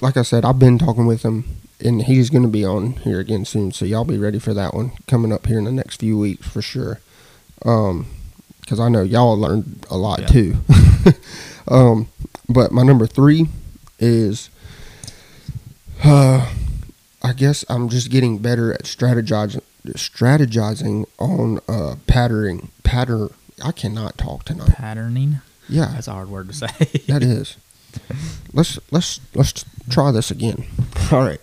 [0.00, 3.18] like I said, I've been talking with him, and he's going to be on here
[3.18, 3.72] again soon.
[3.72, 6.46] So y'all be ready for that one coming up here in the next few weeks
[6.46, 7.00] for sure.
[7.64, 8.06] Um,
[8.60, 10.26] because I know y'all learned a lot Yeah.
[10.26, 10.56] too.
[11.68, 12.08] um,
[12.48, 13.48] but my number three
[13.98, 14.50] is,
[16.04, 16.48] uh,
[17.22, 19.62] I guess I'm just getting better at strategizing,
[19.94, 23.30] strategizing on uh patterning pattern.
[23.64, 24.70] I cannot talk tonight.
[24.70, 25.40] Patterning.
[25.68, 26.66] Yeah, That's a hard word to say.
[27.08, 27.56] that is.
[28.52, 30.64] Let's let's let's try this again.
[31.12, 31.40] All right.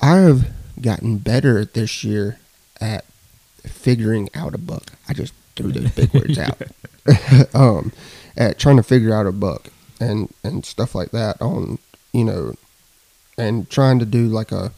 [0.00, 2.38] I have gotten better this year
[2.80, 3.04] at
[3.64, 4.92] figuring out a buck.
[5.08, 6.62] I just threw those big words out.
[7.54, 7.92] um,
[8.36, 9.68] at trying to figure out a buck
[10.00, 11.78] and and stuff like that on
[12.12, 12.54] you know,
[13.36, 14.72] and trying to do like a.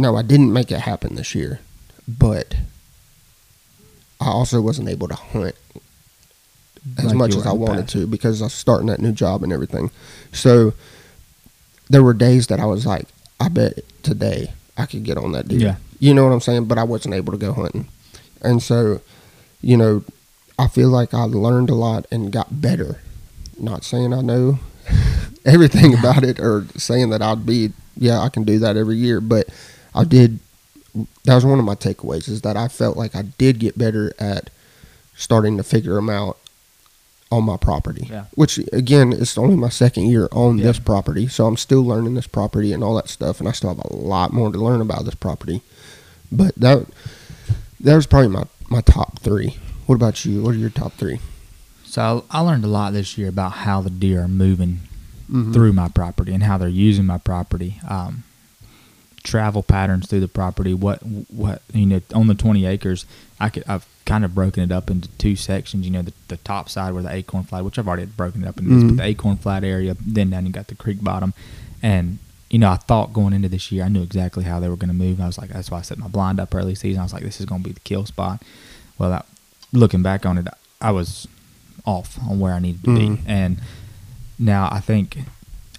[0.00, 1.60] No, I didn't make it happen this year,
[2.08, 2.56] but
[4.18, 5.54] I also wasn't able to hunt
[6.96, 9.52] as Like much as I wanted to because I was starting that new job and
[9.52, 9.90] everything.
[10.32, 10.72] So
[11.90, 13.08] there were days that I was like,
[13.38, 15.58] I bet today I could get on that deer.
[15.60, 15.76] Yeah.
[15.98, 16.64] You know what I'm saying?
[16.64, 17.86] But I wasn't able to go hunting.
[18.40, 19.02] And so,
[19.60, 20.02] you know,
[20.58, 23.02] I feel like I learned a lot and got better.
[23.58, 24.60] Not saying I know
[25.44, 29.20] everything about it or saying that I'd be, yeah, I can do that every year,
[29.20, 29.46] but
[29.94, 30.38] I did.
[31.24, 34.12] That was one of my takeaways is that I felt like I did get better
[34.18, 34.50] at
[35.16, 36.36] starting to figure them out
[37.30, 38.08] on my property.
[38.10, 38.24] Yeah.
[38.34, 40.64] Which again, it's only my second year on Yeah.
[40.64, 43.72] this property, so I'm still learning this property and all that stuff, and I still
[43.74, 45.62] have a lot more to learn about this property.
[46.32, 46.86] But that
[47.80, 49.56] that was probably my my top three.
[49.86, 50.42] What about you?
[50.42, 51.20] What are your top three?
[51.84, 54.80] So I learned a lot this year about how the deer are moving
[55.30, 55.52] Mhm.
[55.52, 57.80] through my property and how they're using my property.
[57.88, 58.22] Um,
[59.22, 60.74] travel patterns through the property.
[60.74, 63.04] What what you know on the twenty acres,
[63.38, 65.84] I could I've kind of broken it up into two sections.
[65.84, 68.48] You know the, the top side where the acorn flat, which I've already broken it
[68.48, 68.88] up into, this, Mhm.
[68.88, 69.96] but the acorn flat area.
[70.04, 71.34] Then down you got the creek bottom,
[71.82, 72.18] and
[72.50, 74.88] you know I thought going into this year I knew exactly how they were going
[74.88, 75.20] to move.
[75.20, 77.00] I was like that's why I set my blind up early season.
[77.00, 78.42] I was like this is going to be the kill spot.
[78.98, 79.26] Well, that,
[79.72, 80.46] looking back on it,
[80.80, 81.28] I was
[81.86, 83.16] off on where I needed to Mhm.
[83.16, 83.58] be, and
[84.38, 85.18] now I think,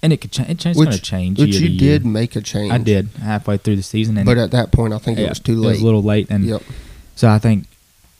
[0.02, 0.50] and it could change.
[0.50, 1.38] It's going Which- to change.
[1.38, 2.10] Which you did year.
[2.10, 2.72] make a change.
[2.72, 5.38] I did halfway through the season, and but at that point, I think it was
[5.40, 5.68] too late.
[5.68, 6.62] It was a little late, and yep.
[7.14, 7.66] so I think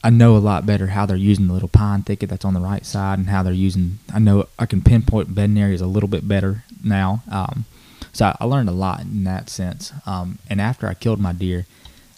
[0.05, 2.61] I know a lot better how they're using the little pine thicket that's on the
[2.61, 3.99] right side, and how they're using.
[4.13, 7.23] I know I can pinpoint bedding areas a little bit better now.
[7.31, 7.65] Um,
[8.13, 9.93] so I, I learned a lot in that sense.
[10.07, 11.67] Um, and after I killed my deer,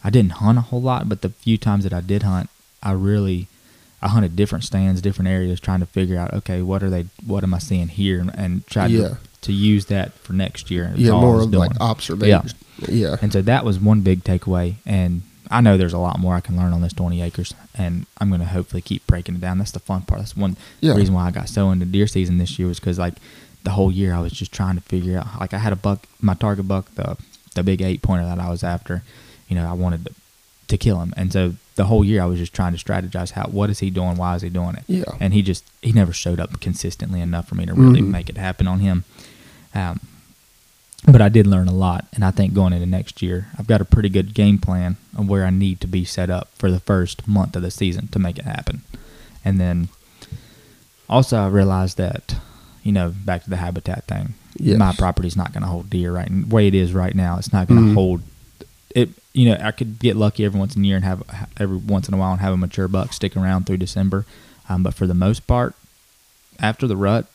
[0.03, 2.51] I didn't hunt a whole lot, but the few times that I did hunt,
[2.83, 3.49] I really
[4.03, 7.43] I hunted different stands, different areas, trying to figure out okay, what are they, what
[7.43, 9.09] am I seeing here, and, and tried Yeah.
[9.09, 10.93] to, to use that for next year.
[10.97, 12.51] Yeah, more of like observation.
[12.89, 13.17] Yeah.
[13.23, 14.75] And so that was one big takeaway.
[14.85, 18.07] And I know there's a lot more I can learn on this 20 acres, and
[18.19, 19.59] I'm going to hopefully keep breaking it down.
[19.59, 20.21] That's the fun part.
[20.21, 20.95] That's one Yeah.
[20.95, 23.15] reason why I got so into deer season this year was because like
[23.63, 25.41] the whole year I was just trying to figure out.
[25.41, 27.17] Like I had a buck, my target buck, the
[27.55, 29.03] the big eight pointer that I was after.
[29.49, 30.15] You know, I wanted to,
[30.69, 33.45] to kill him, and so the whole year I was just trying to strategize how
[33.45, 35.05] what is he doing, why is he doing it, Yeah.
[35.21, 38.09] and he just he never showed up consistently enough for me to really Mhm.
[38.11, 39.05] make it happen on him.
[39.75, 40.01] Um,
[41.07, 43.81] but I did learn a lot, and I think going into next year, I've got
[43.83, 46.81] a pretty good game plan of where I need to be set up for the
[46.81, 48.83] first month of the season to make it happen.
[49.45, 49.89] And then
[51.09, 52.37] also, I realized that,
[52.83, 54.79] you know, back to the habitat thing, Yes.
[54.79, 57.37] my property's not going to hold deer right the way it is right now.
[57.39, 57.95] It's not going to Mhm.
[57.95, 58.23] hold
[58.95, 59.11] it.
[59.35, 61.23] You know, I could get lucky every once in a year and have
[61.59, 64.25] every once in a while and have a mature buck stick around through December.
[64.69, 65.75] Um, but for the most part,
[66.61, 67.27] after the rut,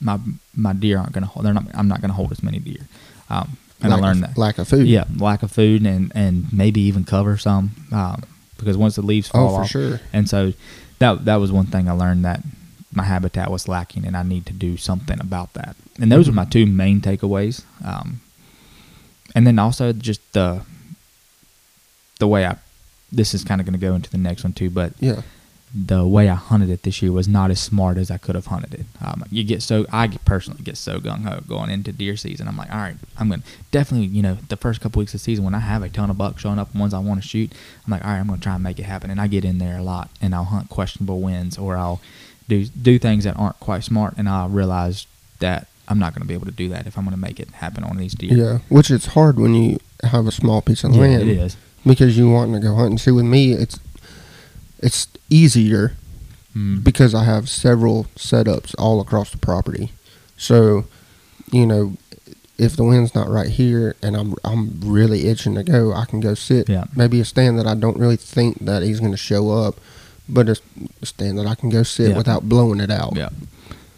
[0.00, 0.18] my
[0.54, 1.44] my deer aren't going to hold.
[1.46, 1.64] They're not.
[1.74, 2.86] I'm not going to hold as many deer.
[3.28, 4.38] Um, and lack I learned of, that.
[4.40, 4.86] lack of food.
[4.86, 8.22] Yeah, lack of food and and maybe even cover some um,
[8.58, 10.00] because once the leaves fall Oh, fall for off, sure.
[10.12, 10.52] and so
[10.98, 12.42] that that was one thing I learned that
[12.92, 15.76] my habitat was lacking, and I need to do something about that.
[16.00, 17.62] And those were my two main takeaways.
[17.84, 18.20] Um,
[19.34, 20.62] and then also just the
[22.18, 22.56] the way I
[23.12, 25.22] this is kind of going to go into the next one too, but Yeah.
[25.72, 28.46] The way I hunted it this year was not as smart as I could have
[28.46, 28.86] hunted it.
[29.00, 32.48] Um, you get so I personally get so gung ho going into deer season.
[32.48, 35.44] I'm like, all right, I'm gonna definitely, you know, the first couple weeks of season
[35.44, 37.52] when I have a ton of bucks showing up, ones I want to shoot,
[37.86, 39.10] I'm like, all right, I'm gonna try and make it happen.
[39.10, 42.00] And I get in there a lot, and I'll hunt questionable winds, or I'll
[42.48, 45.06] do do things that aren't quite smart, and I realize
[45.38, 47.84] that I'm not gonna be able to do that if I'm gonna make it happen
[47.84, 48.34] on these deer.
[48.36, 48.58] Yeah.
[48.68, 51.56] Which it's hard when you have a small piece of Yeah, land it is.
[51.86, 53.78] because you want to go hunt and See, with me, it's
[54.80, 55.92] it's easier
[56.56, 56.82] Mm.
[56.82, 59.92] because I have several setups all across the property.
[60.36, 60.84] So,
[61.52, 61.94] you know,
[62.58, 66.18] if the wind's not right here and I'm I'm really itching to go, I can
[66.18, 66.68] go sit.
[66.68, 66.84] Yeah.
[66.96, 69.76] Maybe a stand that I don't really think that he's going to show up,
[70.28, 70.56] but a
[71.04, 72.16] stand that I can go sit Yeah.
[72.16, 73.12] without blowing it out.
[73.16, 73.28] Yeah,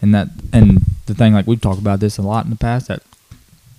[0.02, 2.88] and that and the thing like we've talked about this a lot in the past
[2.88, 3.02] that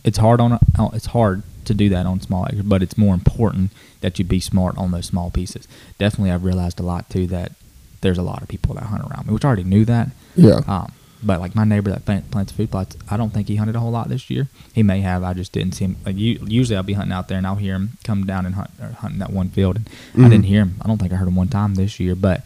[0.04, 0.60] it's hard on uh,
[0.94, 4.40] it's hard to do that on small acres, but it's more important that you be
[4.40, 5.68] smart on those small pieces.
[5.98, 7.54] Definitely, I've realized a lot too that
[8.02, 10.10] there's a lot of people that hunt around me, which I already knew that.
[10.36, 10.60] Yeah.
[10.68, 10.92] Um,
[11.26, 13.80] but like my neighbor that plant- plants food plots, I don't think he hunted a
[13.80, 14.50] whole lot this year.
[14.74, 15.24] He may have.
[15.24, 15.96] I just didn't see him.
[16.06, 18.56] Like u- usually, I'll be hunting out there and I'll hear him come down and
[18.56, 19.78] hunt or hunting that one field.
[19.78, 19.88] And
[20.18, 20.32] I Mhm.
[20.32, 20.76] didn't hear him.
[20.82, 22.14] I don't think I heard him one time this year.
[22.16, 22.44] But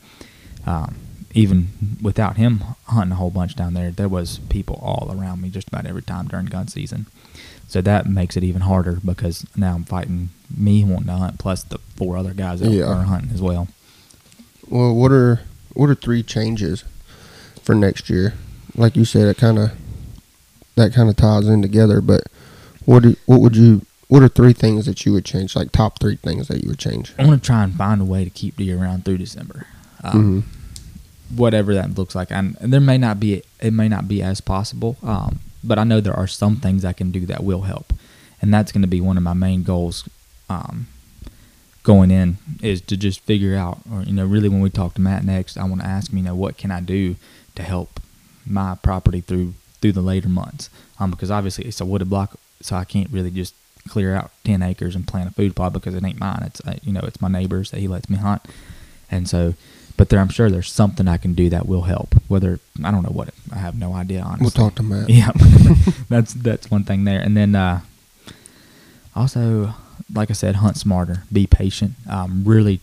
[0.68, 0.94] um,
[1.38, 1.68] even
[2.02, 5.68] without him hunting a whole bunch down there, there was people all around me just
[5.68, 7.06] about every time during gun season.
[7.68, 11.64] So that makes it even harder because now I'm fighting me wanting to hunt plus
[11.64, 12.86] the four other guys that Yeah.
[12.86, 13.68] are hunting as well.
[14.68, 15.42] Well, what are
[15.74, 16.84] what are three changes
[17.62, 18.34] for next year?
[18.76, 19.72] Like you said, it kind of
[20.76, 22.02] that kind of ties in together.
[22.02, 22.24] But
[22.86, 25.56] what do, what would you what are three things that you would change?
[25.56, 27.14] Like top three things that you would change?
[27.20, 29.68] I want to try and find a way to keep deer around through December.
[30.04, 30.57] Um, Mhm.
[31.36, 32.32] Whatever that looks like.
[32.32, 35.84] And, and there may not be it may not be as possible, um, but I
[35.84, 37.94] know there are some things I can do that will help,
[38.42, 40.08] and that's going to be one of my main goals.
[40.50, 40.88] Um,
[41.84, 45.02] going in is to just figure out, or you know, really when we talk to
[45.02, 47.16] Matt next, I want to ask him, you know, what can I do
[47.56, 48.02] to help
[48.46, 50.70] my property through through the later months?
[51.00, 53.56] Um, because obviously it's a wooded block, so I can't really just
[53.88, 56.44] clear out ten acres and plant a food plot because it ain't mine.
[56.46, 58.44] It's uh, you know, it's my neighbor's that he lets me hunt,
[59.10, 59.56] and so.
[59.98, 62.14] But there, I'm sure there's something I can do that will help.
[62.28, 64.22] Whether I don't know what, it, I have no idea.
[64.22, 65.10] Honestly, We'll talk to Matt.
[65.10, 65.32] yeah,
[66.10, 67.82] that's that's one thing there, and then uh,
[69.16, 69.74] also,
[70.14, 72.80] like I said, hunt smarter, be patient, um, really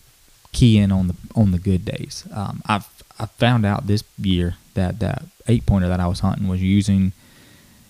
[0.51, 2.27] key in on the on the good days.
[2.33, 6.49] Um, I've I found out this year that that eight pointer that I was hunting
[6.49, 7.13] was using.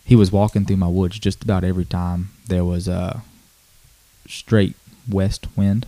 [0.04, 3.24] He was walking through my woods just about every time there was a
[4.28, 4.76] straight
[5.10, 5.88] west wind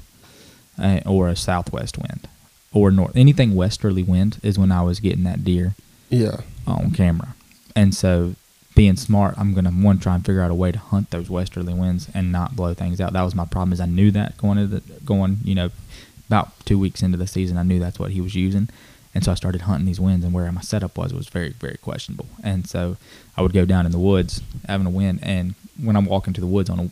[0.79, 2.27] uh, or a southwest wind
[2.73, 5.75] or north anything westerly wind is when I was getting that deer
[6.09, 6.37] Yeah.
[6.65, 7.35] on camera.
[7.75, 8.35] And so
[8.75, 11.73] being smart, I'm gonna one try and figure out a way to hunt those westerly
[11.73, 13.13] winds and not blow things out.
[13.13, 15.69] That was my problem is I knew that going into the, going, you know,
[16.27, 18.69] about two weeks into the season, I knew that's what he was using.
[19.15, 21.77] And so I started hunting these winds and where my setup was was very, very
[21.77, 22.27] questionable.
[22.43, 22.97] And so
[23.35, 26.41] I would go down in the woods having a wind and when I'm walking to
[26.41, 26.91] the woods on a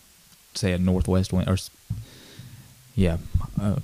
[0.58, 1.58] say a northwest wind or
[2.96, 3.18] yeah,
[3.62, 3.76] uh,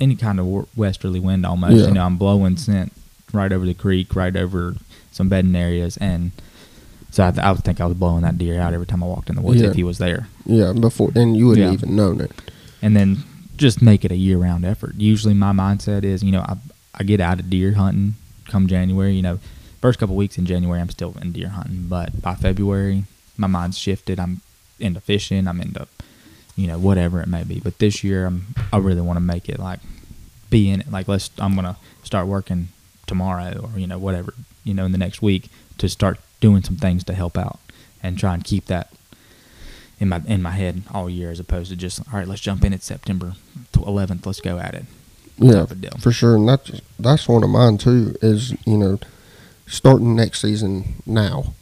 [0.00, 1.76] any kind of westerly wind almost.
[1.76, 1.88] Yeah.
[1.88, 2.92] You know, I'm blowing scent
[3.32, 4.74] right over the creek, right over
[5.12, 6.30] some bedding areas, and
[7.10, 9.06] so I, th- I would think I was blowing that deer out every time I
[9.06, 9.68] walked in the woods Yeah.
[9.70, 10.28] if he was there.
[10.46, 10.72] Yeah.
[10.72, 11.72] Before and you wouldn't Yeah.
[11.72, 12.30] even known it.
[12.82, 13.18] And then
[13.56, 14.94] just make it a year-round effort.
[14.96, 16.56] Usually, my mindset is, you know, I
[16.94, 18.14] I get out of deer hunting
[18.46, 19.14] come January.
[19.14, 19.38] You know,
[19.80, 23.04] first couple weeks in January, I'm still in deer hunting, but by February,
[23.36, 24.18] my mind's shifted.
[24.20, 24.40] I'm
[24.80, 25.46] into fishing.
[25.48, 25.86] I'm into,
[26.58, 27.60] you know, whatever it may be.
[27.60, 29.78] But this year, I'm I really want to make it like
[30.50, 30.90] be in it.
[30.90, 32.68] Like let's I'm gonna start working
[33.06, 36.76] tomorrow or you know whatever you know in the next week to start doing some
[36.76, 37.58] things to help out
[38.02, 38.92] and try and keep that
[40.00, 42.64] in my in my head all year as opposed to just all right let's jump
[42.64, 43.34] in at September
[43.72, 44.84] 11th let's go at it
[45.38, 45.64] Yeah,
[46.00, 46.34] for sure.
[46.36, 48.16] And that's that's one of mine too.
[48.20, 48.98] Is you know,
[49.66, 51.54] starting next season now.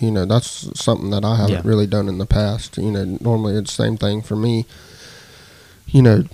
[0.00, 1.62] You know, that's something that I haven't Yeah.
[1.64, 2.76] really done in the past.
[2.78, 4.64] You know, normally it's the same thing for me.
[5.88, 6.24] You know,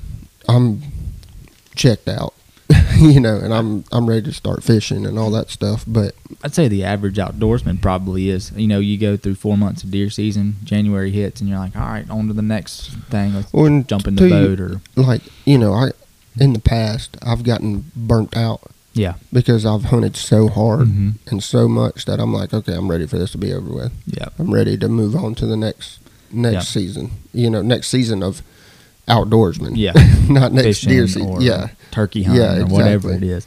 [0.48, 0.82] I'm
[1.74, 2.32] checked out.
[2.98, 5.84] you know, and I'm I'm ready to start fishing and all that stuff.
[5.86, 9.84] But I'd say the average outdoorsman probably is you know you go through four months
[9.84, 13.34] of deer season January hits and you're like all right on to the next thing
[13.34, 13.52] let's
[13.86, 15.90] jump in the you- boat or like you know, I
[16.40, 18.62] in the past I've gotten burnt out
[19.02, 21.12] yeah because I've hunted so hard Mhm.
[21.30, 23.92] and so much that I'm like, okay, I'm ready for this to be over with.
[24.06, 25.98] yeah I'm ready to move on to the next
[26.32, 26.60] next Yeah.
[26.80, 27.10] season.
[27.32, 28.42] You know, next season of
[29.08, 29.72] outdoorsman.
[29.76, 29.92] Yeah.
[30.28, 31.40] not next fishing deer season.
[31.40, 33.28] Yeah, turkey hunting Yeah, or whatever exactly.
[33.30, 33.46] it is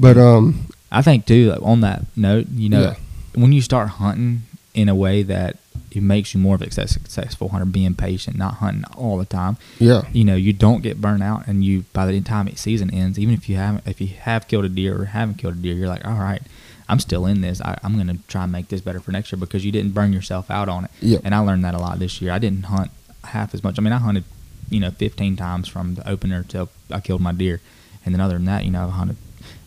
[0.00, 1.50] But um, I think too.
[1.50, 2.94] Like, on that note, you know, Yeah.
[3.34, 4.42] when you start hunting
[4.74, 5.56] in a way that
[5.90, 9.24] it makes you more of a success- successful hunter, being patient, not hunting all the
[9.24, 9.56] time.
[9.78, 12.92] yeah, You know, you don't get burnt out, and you by the time it season
[12.92, 15.58] ends, even if you haven't, if you have killed a deer or haven't killed a
[15.58, 16.42] deer, you're like, all right,
[16.88, 17.60] I'm still in this.
[17.62, 19.92] I, I'm going to try and make this better for next year because you didn't
[19.92, 20.90] burn yourself out on it.
[21.00, 21.18] Yeah.
[21.24, 22.32] And I learned that a lot this year.
[22.32, 22.90] I didn't hunt
[23.24, 23.78] half as much.
[23.78, 24.24] I mean, I hunted,
[24.70, 27.60] you know, 15 times from the opener till I killed my deer,
[28.04, 29.16] and then other than that, you know, I've hunted,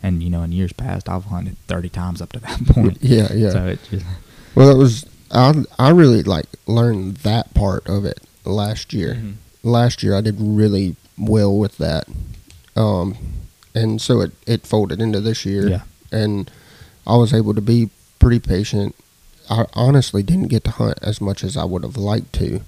[0.02, 2.97] and you know, in years past, I've hunted 30 times up to that point.
[3.02, 3.49] yeah, yeah.
[3.52, 4.06] So it just
[4.56, 5.63] Well, that was I.
[5.80, 9.15] I really like learned that part of it last year.
[9.15, 9.34] Mhm.
[9.63, 12.08] Last year, I did really well with that,
[12.76, 13.17] um,
[13.74, 15.67] and so it it folded into this year.
[15.69, 15.82] Yeah.
[16.12, 16.52] and
[17.08, 18.93] I was able to be pretty patient.
[19.50, 22.62] I honestly didn't get to hunt as much as I would have liked to.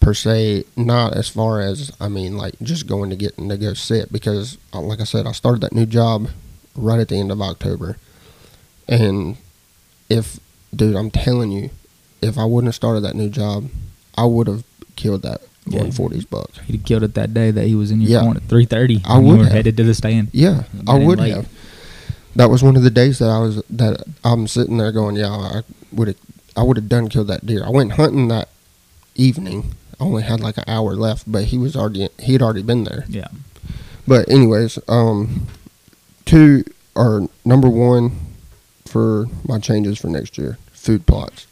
[0.00, 3.74] Per se, not as far as I mean, like just going to get to go
[3.74, 6.28] sit because, uh, like I said, I started that new job
[6.74, 7.96] right at the end of October,
[8.88, 9.36] and
[10.08, 10.40] if
[10.74, 11.70] dude, I'm telling you,
[12.22, 13.68] if I wouldn't have started that new job,
[14.16, 14.64] I would have
[14.96, 15.80] killed that Yeah.
[15.80, 16.50] 140s buck.
[16.66, 18.30] he'd killed it that day that he was in your Yeah.
[18.30, 19.02] at 3:30.
[19.04, 19.52] I would were have.
[19.52, 20.28] headed to the stand.
[20.32, 21.34] Yeah, I would late.
[21.34, 21.48] have.
[22.36, 25.30] That was one of the days that I was that I'm sitting there going, yeah,
[25.30, 26.16] I would have,
[26.56, 27.64] I would have done killed that deer.
[27.64, 28.48] I went hunting that
[29.16, 29.72] evening.
[29.98, 32.84] I only had like an hour left, but he was already he had already been
[32.84, 33.04] there.
[33.08, 33.28] Yeah.
[34.06, 35.46] But anyways, um,
[36.24, 38.12] two or number one
[38.90, 41.46] for my changes for next year: food plots.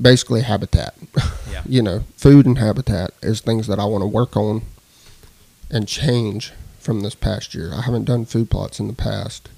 [0.00, 0.94] Basically, habitat.
[1.50, 1.62] Yeah.
[1.68, 4.62] you know, food and habitat is things that I want to work on
[5.70, 7.72] and change from this past year.
[7.74, 9.48] I haven't done food plots in the past,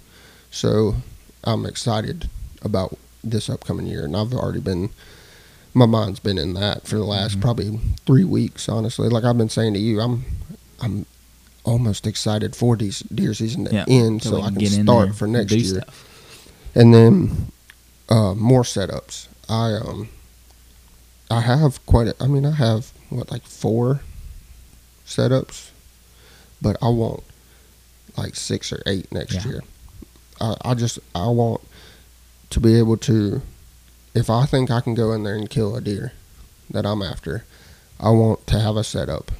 [0.50, 0.96] so
[1.44, 2.28] I'm excited
[2.62, 4.90] about this upcoming year, and I've already been.
[5.74, 7.40] My mind's been in that for the last Mhm.
[7.40, 8.68] probably three weeks.
[8.68, 10.24] Honestly, like I've been saying to you, I'm,
[10.82, 11.06] I'm
[11.64, 13.84] almost excited for these deer season to Yeah.
[13.88, 16.06] end, so we I can start for next year stuff.
[16.74, 17.50] And then
[18.08, 19.28] uh, more setups.
[19.48, 20.08] I um,
[21.30, 22.08] I have quite.
[22.08, 24.00] A, I mean, I have what like four
[25.06, 25.70] setups,
[26.60, 27.22] but I want
[28.16, 29.46] like six or eight next Yeah.
[29.50, 29.60] year.
[30.40, 31.60] I, I just I want
[32.50, 33.40] to be able to,
[34.14, 36.12] if I think I can go in there and kill a deer
[36.70, 37.44] that I'm after,
[37.98, 39.30] I want to have a setup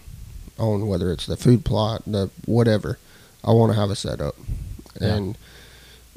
[0.58, 2.98] on whether it's the food plot, the whatever.
[3.44, 4.36] I want to have a setup,
[5.00, 5.14] Yeah.
[5.16, 5.38] and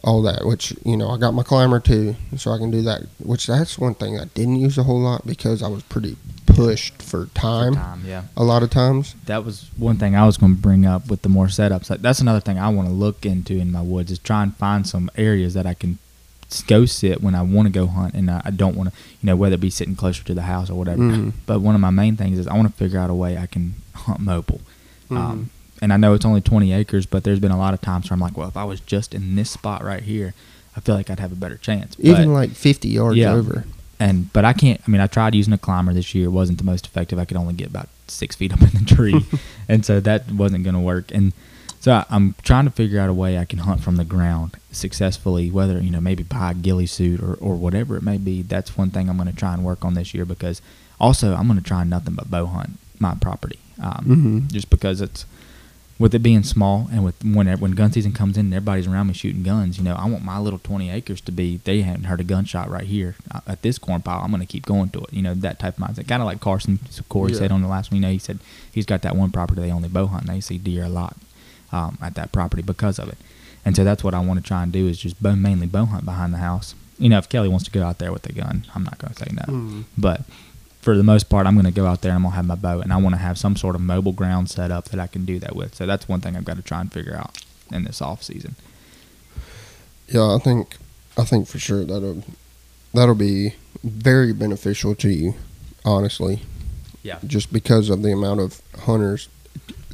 [0.06, 0.46] all that.
[0.46, 3.02] Which you know, I got my climber too, so I can do that.
[3.20, 6.16] Which that's one thing I didn't use a whole lot because I was pretty
[6.46, 8.24] pushed for For time, time, yeah.
[8.38, 9.16] a lot of times.
[9.26, 11.90] That was one thing I was going to bring up with the more setups.
[11.90, 14.56] Like, That's another thing I want to look into in my woods is try and
[14.56, 15.98] find some areas that I can
[16.68, 19.26] go sit when I want to go hunt and I, I don't want to, you
[19.28, 21.02] know, whether it be sitting closer to the house or whatever.
[21.02, 21.34] Mhm.
[21.46, 23.48] But one of my main things is I want to figure out a way I
[23.48, 24.62] can hunt mobile.
[25.10, 25.18] Mhm.
[25.18, 25.50] Um,
[25.82, 28.16] and I know it's only 20 acres, but there's been a lot of times where
[28.16, 30.34] I'm like, well, if I was just in this spot right here,
[30.76, 31.96] I feel like I'd have a better chance.
[32.00, 33.32] Even But- like fifty yards Yeah.
[33.34, 33.64] over.
[34.00, 34.82] and but I can't.
[34.86, 36.26] I mean, I tried using a climber this year.
[36.26, 37.18] It wasn't the most effective.
[37.18, 39.26] I could only get about six feet up in the tree,
[39.70, 41.12] and so that wasn't going to work.
[41.14, 41.32] And
[41.80, 44.52] so I, I'm trying to figure out a way I can hunt from the ground
[44.72, 45.50] successfully.
[45.50, 48.42] Whether you know maybe buy a ghillie suit or or whatever it may be.
[48.42, 50.62] That's one thing I'm going to try and work on this year because
[51.00, 53.60] also I'm going to try nothing but bow hunt my property.
[53.82, 54.06] Um,
[54.48, 54.52] Mhm.
[54.52, 55.26] Just because it's
[55.98, 59.08] with it being small and with when when gun season comes in and everybody's around
[59.08, 62.04] me shooting guns, you know, I want my little 20 acres to be they haven't
[62.06, 64.20] heard a gunshot right here uh, at this corn pile.
[64.22, 65.14] I'm going to keep going to it.
[65.14, 66.08] You know, that type of mindset.
[66.08, 67.38] Kind of like Carson Corey Yeah.
[67.40, 67.96] said on the last one.
[67.98, 68.40] You know, he said
[68.72, 71.16] he's got that one property they only bow hunt and they see deer a lot
[71.72, 73.18] um, at that property because of it.
[73.64, 75.86] And so that's what I want to try and do is just bow, mainly bow
[75.86, 76.76] hunt behind the house.
[77.00, 79.14] You know, if Kelly wants to go out there with a gun, I'm not going
[79.14, 79.44] to say no.
[79.54, 79.84] Mhm.
[79.98, 80.22] But
[80.86, 82.46] for the most part, I'm going to go out there and I'm going to have
[82.46, 85.00] my bow, and I want to have some sort of mobile ground set up that
[85.00, 85.74] I can do that with.
[85.74, 88.56] So that's one thing I've got to try and figure out in this off season.
[90.08, 90.78] Yeah, I think
[91.18, 92.24] I think for sure that'll
[92.94, 95.34] that'll be very beneficial to you,
[95.84, 96.42] honestly.
[97.02, 97.18] Yeah.
[97.26, 99.28] Just because of the amount of hunters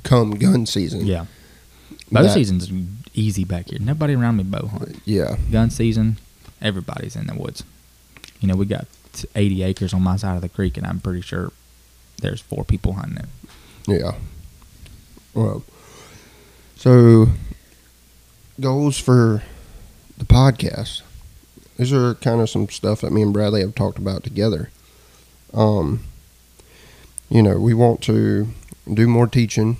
[0.03, 1.05] come gun season.
[1.05, 1.25] Yeah.
[2.11, 2.69] Bow That- season's
[3.13, 3.79] easy back here.
[3.79, 5.01] Nobody around me bow hunt.
[5.05, 5.37] Yeah.
[5.51, 6.17] Gun season,
[6.61, 7.63] everybody's in the woods.
[8.41, 8.87] You know, we got
[9.35, 11.51] 80 acres on my side of the creek, and I'm pretty sure
[12.21, 13.25] there's four people hunting it.
[13.87, 14.11] Yeah.
[15.33, 15.63] Well,
[16.75, 17.27] so
[18.59, 19.43] goals for
[20.17, 21.01] the podcast.
[21.77, 24.69] These are kind of some stuff that me and Bradley have talked about together.
[25.53, 26.03] Um,
[27.29, 28.49] you know, we want to
[28.93, 29.77] do more teaching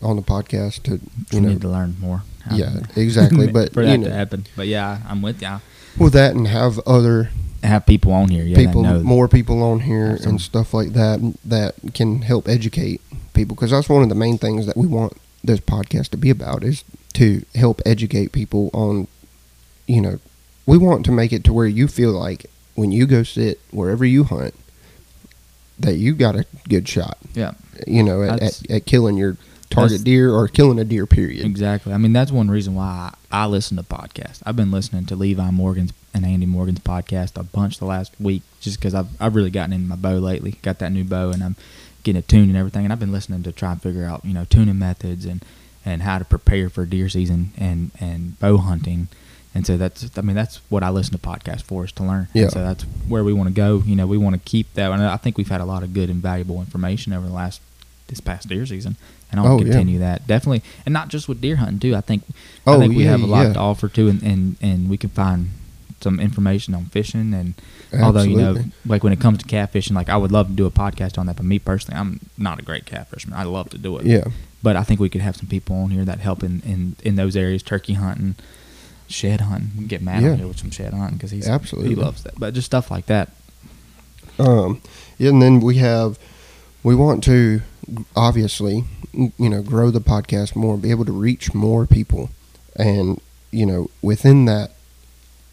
[0.00, 1.00] on the podcast to, We
[1.32, 2.22] you know, need to learn more.
[2.50, 3.46] yeah, exactly.
[3.52, 4.46] But for you that know, to happen.
[4.56, 5.60] But yeah, I'm with you.
[5.98, 7.30] with that and have other
[7.62, 8.44] Have people on here.
[8.44, 9.00] Yeah, people, know.
[9.02, 13.00] more people on here Have some- and stuff like that that can help educate
[13.34, 16.30] people because that's one of the main things that we want this podcast to be
[16.30, 16.84] about is
[17.14, 19.06] to help educate people on,
[19.86, 20.18] you know,
[20.66, 24.04] we want to make it to where you feel like when you go sit wherever
[24.04, 24.54] you hunt,
[25.78, 27.18] that you got a good shot.
[27.34, 27.52] Yeah.
[27.86, 29.36] You know, at, at, at killing your
[29.72, 31.06] target That's- deer or killing a deer.
[31.06, 31.44] Period.
[31.44, 31.92] Exactly.
[31.92, 34.40] I mean, that's one reason why I, I listen to podcasts.
[34.44, 38.42] I've been listening to Levi Morgan's and Andy Morgan's podcast a bunch the last week,
[38.60, 40.52] just because I've I've really gotten into my bow lately.
[40.62, 41.56] Got that new bow, and I'm
[42.04, 42.84] getting it tuned and everything.
[42.84, 45.44] And I've been listening to try and figure out you know tuning methods and
[45.84, 49.08] and how to prepare for deer season and and bow hunting.
[49.54, 52.28] And so that's I mean that's what I listen to podcasts for is to learn.
[52.34, 52.48] And Yeah.
[52.48, 53.82] so that's where we want to go.
[53.86, 54.90] You know, we want to keep that.
[54.92, 57.60] And I think we've had a lot of good and valuable information over the last
[58.08, 58.96] this past deer season,
[59.32, 59.72] and I want Oh, to yeah.
[59.72, 61.96] continue that definitely, and not just with deer hunting too.
[61.96, 62.22] I think
[62.66, 63.52] I Oh, think we yeah, have a lot yeah.
[63.54, 65.50] to offer too, and, and and we can find
[66.00, 67.54] some information on fishing and
[68.02, 68.56] although you know
[68.86, 71.26] like when it comes to catfishing, like I would love to do a podcast on
[71.26, 73.34] that, but me personally, I'm not a great catfisherman.
[73.34, 74.24] I love to do it, Yeah.
[74.62, 77.16] but I think we could have some people on here that help in in, in
[77.16, 78.34] those areas, turkey hunting.
[79.08, 80.36] Shed hunting, get mad Yeah.
[80.36, 81.90] here with some shed hunting because he's Absolutely.
[81.90, 82.32] he loves that.
[82.40, 83.28] But just stuff like that,
[84.38, 84.80] Um,
[85.18, 86.18] and then we have,
[86.82, 87.60] we want to
[88.16, 92.30] obviously, you know, grow the podcast more, be able to reach more people,
[92.76, 93.20] and
[93.50, 94.70] you know, within that,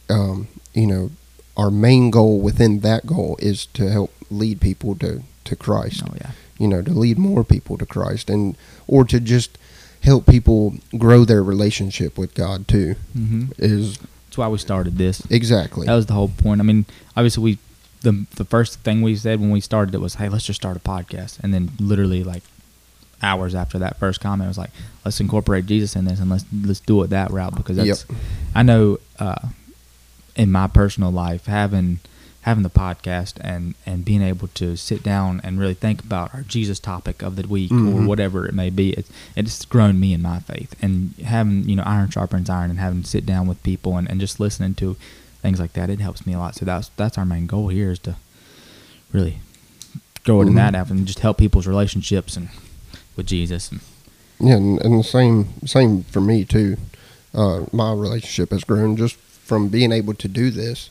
[0.10, 1.12] um, you know,
[1.58, 6.04] our main goal within that goal is to help lead people to to Christ.
[6.06, 8.56] oh yeah, You know, to lead more people to Christ, and
[8.88, 9.58] or to just
[10.02, 12.96] help people grow their relationship with God too.
[13.14, 15.22] hmm Is that's why we started this.
[15.30, 16.62] exactly That was the whole point.
[16.62, 16.86] I mean,
[17.18, 17.58] obviously we
[18.02, 20.78] the the first thing we said when we started it was, "Hey, let's just start
[20.78, 22.44] a podcast." And then literally like
[23.22, 24.72] hours after that first comment was like,
[25.04, 28.18] "Let's incorporate Jesus in this and let's let's do it that route because that's Yep.
[28.56, 29.50] I know uh,
[30.36, 32.00] in my personal life having
[32.44, 36.42] having the podcast and and being able to sit down and really think about our
[36.44, 38.06] Jesus topic of the week or Mhm.
[38.08, 41.84] whatever it may be it's it's grown me in my faith and having you know
[41.84, 44.96] iron sharpens iron and having to sit down with people and, and just listening to
[45.42, 47.92] things like that it helps me a lot so that's that's our main goal here
[47.92, 48.16] is to
[49.14, 49.40] really
[50.26, 50.58] grow it in Mhm.
[50.58, 52.50] that app and just help people's relationships and
[53.16, 53.80] with Jesus and
[54.40, 56.78] Yeah, and, and the same same for me too.
[57.34, 60.90] Uh, my relationship has grown just from being able to do this.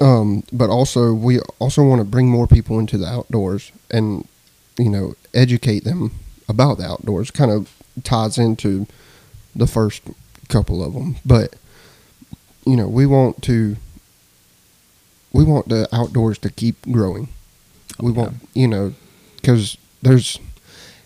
[0.00, 4.26] Um, but also we also want to bring more people into the outdoors and
[4.78, 6.12] you know educate them
[6.48, 7.30] about the outdoors.
[7.30, 7.68] Kind of
[8.02, 8.86] ties into
[9.54, 10.02] the first
[10.48, 11.54] couple of them, but
[12.70, 13.76] you know we want to
[15.32, 17.28] we want the outdoors to keep growing.
[17.98, 18.94] We want you know
[19.36, 20.38] because there's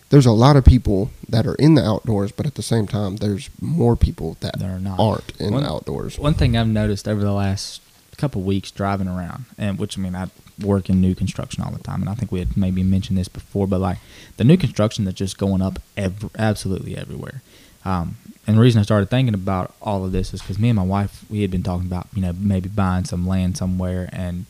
[0.09, 3.17] there's a lot of people that are in the outdoors, but at the same time,
[3.17, 4.99] there's more people that That are not.
[4.99, 6.19] aren't in One- the outdoors.
[6.19, 7.81] One thing I've noticed over the last
[8.17, 10.27] couple weeks driving around, and which I mean, I
[10.61, 13.27] work in new construction all the time, and I think we had maybe mentioned this
[13.27, 13.97] before, but like
[14.37, 17.41] the new construction that's just going up ev- absolutely everywhere.
[17.85, 18.17] Um,
[18.47, 20.83] and the reason I started thinking about all of this is because me and my
[20.83, 24.45] wife, we had been talking about, you know, maybe buying some land somewhere and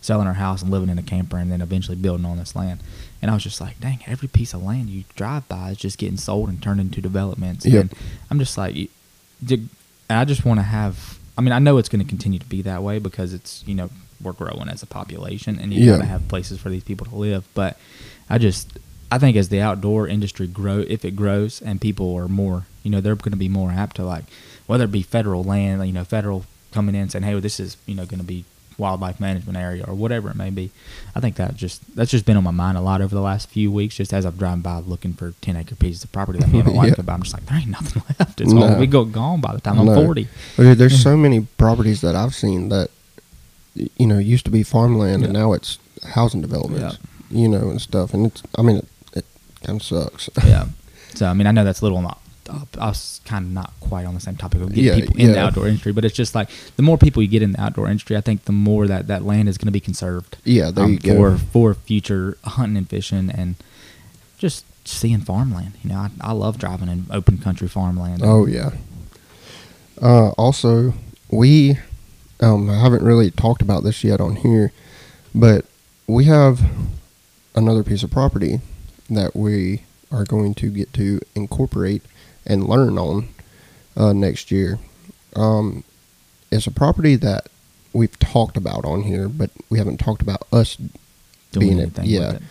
[0.00, 2.80] selling our house and living in a camper and then eventually building on this land.
[3.22, 5.96] And I was just like, dang, every piece of land you drive by is just
[5.98, 7.64] getting sold and turned into developments.
[7.64, 7.80] Yep.
[7.80, 7.94] And
[8.30, 8.76] I'm just like,
[10.10, 11.18] I just want to have.
[11.36, 13.74] I mean, I know it's going to continue to be that way because it's you
[13.74, 13.90] know
[14.22, 15.92] we're growing as a population, and you Yeah.
[15.92, 17.44] got to have places for these people to live.
[17.54, 17.78] But
[18.30, 18.78] I just
[19.14, 22.90] I think as the outdoor industry grow, if it grows and people are more, you
[22.90, 24.24] know, they're going to be more apt to like
[24.66, 27.60] whether it be federal land, you know, federal coming in and saying, hey, well, this
[27.60, 28.44] is you know going to be
[28.76, 30.66] wildlife management area or whatever it may be.
[31.14, 33.48] I think that just that's just been on my mind a lot over the last
[33.50, 36.48] few weeks, just as I've driven by looking for ten acre pieces of property that
[36.52, 37.14] and my wife Yeah.
[37.14, 38.40] I'm just like, there ain't nothing left.
[38.40, 38.62] It's No.
[38.64, 40.26] all we go gone by the time I'm forty.
[40.56, 42.88] Dude, there's so many properties that I've seen that
[43.74, 45.78] you know used to be farmland and now it's
[46.16, 46.98] housing developments.
[47.30, 48.86] You know and stuff, and it's I mean
[49.64, 50.30] kind of sucks.
[50.44, 50.66] yeah.
[51.14, 52.20] So I mean, I know that's a little not.
[52.78, 55.32] I was kind of not quite on the same topic of getting Yeah, people in
[55.32, 57.86] the outdoor industry, but it's just like the more people you get in the outdoor
[57.86, 60.84] industry, I think the more that that land is going to be conserved Yeah, there
[60.84, 61.14] um, you go.
[61.14, 63.54] for for future hunting and fishing and
[64.36, 65.72] just seeing farmland.
[65.82, 68.20] You know, I, I love driving in open country farmland.
[68.22, 68.72] Oh yeah.
[70.02, 70.92] Uh, also,
[71.30, 71.78] we
[72.40, 74.70] um, I haven't really talked about this yet on here,
[75.34, 75.64] but
[76.06, 76.60] we have
[77.54, 78.60] another piece of property
[79.10, 82.02] that we are going to get to incorporate
[82.46, 83.28] and learn on
[83.96, 84.78] uh, next year.
[85.36, 85.84] Um,
[86.50, 87.48] it's a property that
[87.92, 90.76] we've talked about on here, but we haven't talked about us
[91.52, 91.98] doing being it.
[92.04, 92.32] Yeah.
[92.34, 92.42] it.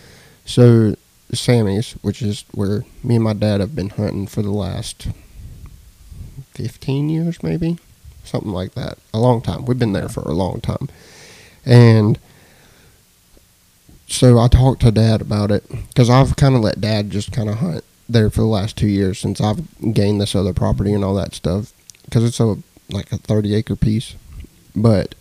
[0.46, 0.96] So
[1.34, 5.08] Sammy's, which is where me and my dad have been hunting for the last
[6.54, 7.78] fifteen years, maybe
[8.24, 8.98] something like that.
[9.14, 9.66] A long time.
[9.66, 10.08] We've been there Yeah.
[10.10, 10.90] for a long time,
[11.66, 12.20] and
[14.14, 17.50] so I talked to dad about it because I've kind of let dad just kind
[17.50, 19.62] of hunt there for the last two years since I've
[19.94, 21.74] gained this other property and all that stuff
[22.06, 22.58] because it's a
[22.92, 24.16] like a 30 acre piece.
[24.76, 25.16] But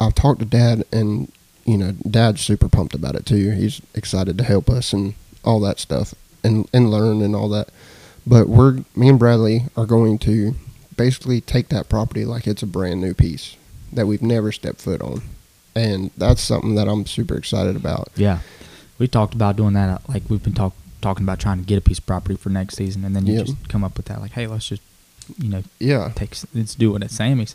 [0.00, 1.30] I've talked to dad and
[1.64, 3.50] you know dad's super pumped about it too.
[3.50, 5.14] He's excited to help us and
[5.44, 7.68] all that stuff and and learn and all that.
[8.26, 10.56] But we're me and Bradley are going to
[10.96, 13.56] basically take that property like it's a brand new piece
[13.92, 15.22] that we've never stepped foot on.
[15.76, 18.08] And that's something that I'm super excited about.
[18.16, 18.38] Yeah,
[18.98, 19.88] we talked about doing that.
[19.88, 22.50] uh, Like we've been talk, talking about trying to get a piece of property for
[22.50, 24.20] next season, and then you just come up with that.
[24.20, 24.82] Like, hey, let's just
[25.38, 26.12] you know Yeah.
[26.14, 27.54] take let's do it at Sammy's.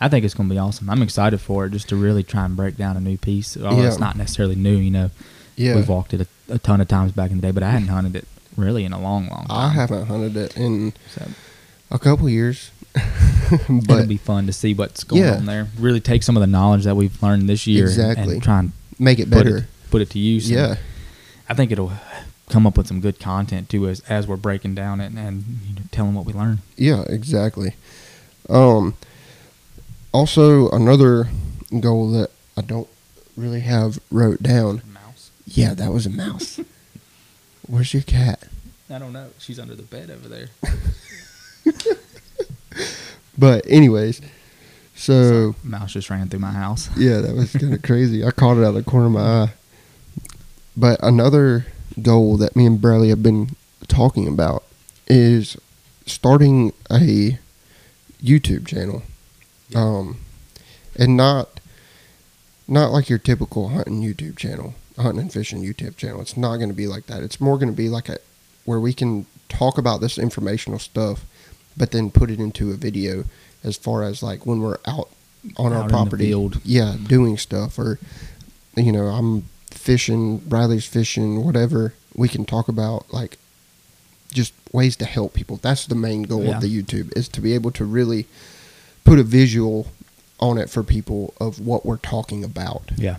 [0.00, 0.88] I think it's going to be awesome.
[0.88, 3.56] I'm excited for it, just to really try and break down a new piece.
[3.56, 3.86] Well, Yeah.
[3.88, 5.10] it's not necessarily new, you know.
[5.56, 5.74] Yeah.
[5.76, 7.88] We've walked it a, a ton of times back in the day, but I hadn't
[7.88, 9.50] hunted it really in a long, long time.
[9.50, 11.28] I haven't hunted it in So
[11.90, 12.70] a couple years.
[13.70, 15.36] it'll be fun to see what's going Yeah.
[15.36, 15.68] on there.
[15.78, 18.34] Really take some of the knowledge that we've learned this year and- Exactly.
[18.34, 19.56] and, try and make it put better.
[19.58, 20.50] it, put it to use.
[20.50, 20.76] Yeah.
[21.48, 21.92] I think it'll
[22.48, 25.44] come up with some good content too as as we're breaking down it and, and
[25.68, 26.58] you know, telling what we learned.
[26.76, 27.74] Yeah, exactly.
[28.48, 28.94] Um
[30.12, 31.28] also another
[31.78, 32.88] goal that I don't
[33.36, 34.82] really have wrote down.
[34.92, 35.30] Mouse.
[35.46, 36.58] Yeah, that was a mouse.
[37.68, 38.44] Where's your cat?
[38.92, 39.28] I don't know.
[39.38, 40.48] She's under the bed over there.
[43.38, 44.20] But anyways,
[44.94, 46.90] so Mouse just ran through my house.
[46.96, 48.24] yeah, that was kind of crazy.
[48.24, 49.52] I caught it out of the corner of my eye.
[50.76, 51.66] But another
[52.00, 53.56] goal that me and Bradley have been
[53.88, 54.64] talking about
[55.06, 55.56] is
[56.06, 57.38] starting a
[58.22, 59.02] YouTube channel.
[59.74, 60.18] Um,
[60.96, 61.60] and not
[62.68, 66.20] not like your typical hunting YouTube channel, hunting and fishing YouTube channel.
[66.20, 67.22] It's not going to be like that.
[67.22, 68.18] It's more going to be like a
[68.64, 71.24] where we can talk about this informational stuff,
[71.80, 73.24] but then put it into a video
[73.64, 75.08] as far as like when we're out
[75.56, 77.98] on Out our property, yeah, doing stuff or
[78.76, 81.94] you know I'm fishing, Bradley's fishing, whatever.
[82.14, 83.38] We can talk about like
[84.32, 85.56] just ways to help people.
[85.56, 86.56] That's the main goal Yeah.
[86.56, 88.26] of the YouTube is to be able to really
[89.04, 89.86] put a visual
[90.38, 92.82] on it for people of what we're talking about.
[92.96, 93.16] Yeah.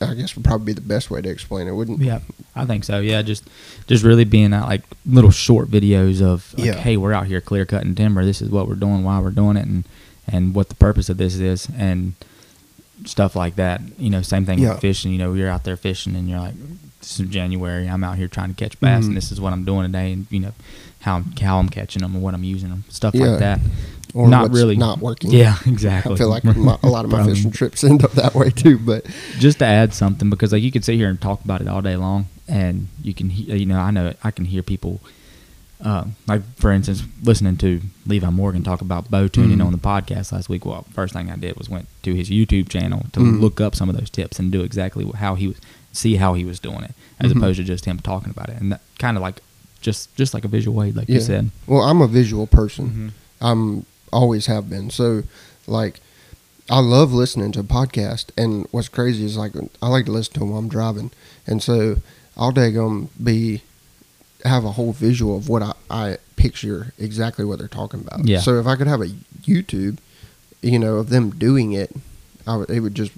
[0.00, 2.00] I guess would probably be the best way to explain it, wouldn't?
[2.00, 2.20] Yeah,
[2.54, 3.00] I think so.
[3.00, 3.44] Yeah, just
[3.88, 6.74] just really being out like little short videos of like, Yeah.
[6.74, 8.24] hey, we're out here clear cutting timber.
[8.24, 9.84] This is what we're doing, why we're doing it, and
[10.28, 12.12] and what the purpose of this is, and
[13.04, 13.80] stuff like that.
[13.98, 14.72] You know, same thing Yeah.
[14.72, 15.12] with fishing.
[15.12, 16.54] You know, you're out there fishing, and you're like,
[17.00, 17.88] this is January.
[17.88, 19.08] I'm out here trying to catch bass, Mhm.
[19.08, 20.52] and this is what I'm doing today, and you know
[21.00, 23.26] how I'm, how I'm catching them and what I'm using them, stuff Yeah.
[23.26, 23.60] like that.
[24.14, 25.30] Or not what's really not working.
[25.30, 26.14] Yeah, exactly.
[26.14, 28.78] I feel like my, a lot of my fishing trips end up that way too.
[28.78, 29.04] But
[29.38, 31.82] just to add something because like you can sit here and talk about it all
[31.82, 35.00] day long and you can you know i know i can hear people
[35.84, 39.66] uh, like for instance listening to levi morgan talk about bow tuning Mhm.
[39.66, 42.70] on the podcast last week well first thing i did was went to his youtube
[42.70, 43.40] channel to Mhm.
[43.40, 45.58] look up some of those tips and do exactly how he was
[45.92, 47.36] see how he was doing it as Mhm.
[47.36, 49.42] opposed to just him talking about it and that kind of like
[49.82, 53.12] just just like a visual aid like yeah, you said well, I'm a visual person.
[53.12, 53.46] Mhm.
[53.46, 54.90] I'm always have been.
[54.90, 55.22] So,
[55.66, 56.00] like,
[56.70, 58.30] I love listening to podcasts.
[58.36, 59.52] And what's crazy is like
[59.82, 61.10] I like to listen to them while I'm driving,
[61.46, 61.96] and so
[62.36, 63.62] I'll daggum be
[64.44, 68.24] have a whole visual of what I, I picture exactly what they're talking about.
[68.26, 68.38] Yeah.
[68.40, 69.06] So if I could have a
[69.42, 69.98] YouTube,
[70.62, 71.90] you know, of them doing it,
[72.46, 73.12] I would it would just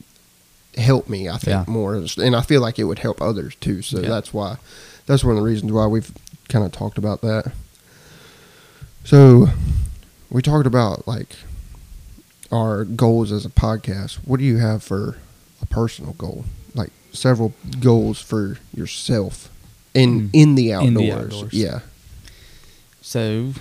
[0.78, 1.28] help me.
[1.28, 1.72] I think Yeah.
[1.72, 3.82] more, and I feel like it would help others too.
[3.82, 4.08] So Yeah.
[4.08, 4.56] that's why
[5.06, 6.10] that's one of the reasons why we've
[6.48, 7.52] kind of talked about that.
[9.04, 9.48] So
[10.30, 11.36] we talked about like
[12.52, 14.14] our goals as a podcast.
[14.24, 15.16] What do you have for
[15.62, 16.44] a personal goal?
[16.74, 19.50] Like several goals for yourself
[19.94, 20.30] in Mm.
[20.32, 20.88] in the outdoors.
[20.88, 21.52] In the outdoors.
[21.52, 21.80] Yeah.
[23.02, 23.52] So,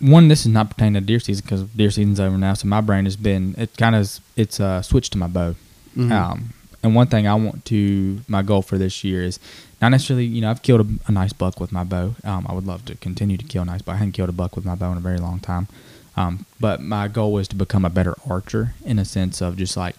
[0.00, 2.54] one, this is not pertaining to deer season because deer season's over now.
[2.54, 5.54] So my brain has been it kind of it's uh, switched to my bow.
[5.96, 6.12] Mhm.
[6.12, 6.52] Um,
[6.82, 9.38] and one thing I want to my goal for this year is
[9.82, 12.14] not necessarily you know I've killed a, a nice buck with my bow.
[12.24, 14.56] Um, I would love to continue to kill nice, but I haven't killed a buck
[14.56, 15.68] with my bow in a very long time.
[16.16, 19.76] Um, but my goal is to become a better archer in a sense of just
[19.76, 19.96] like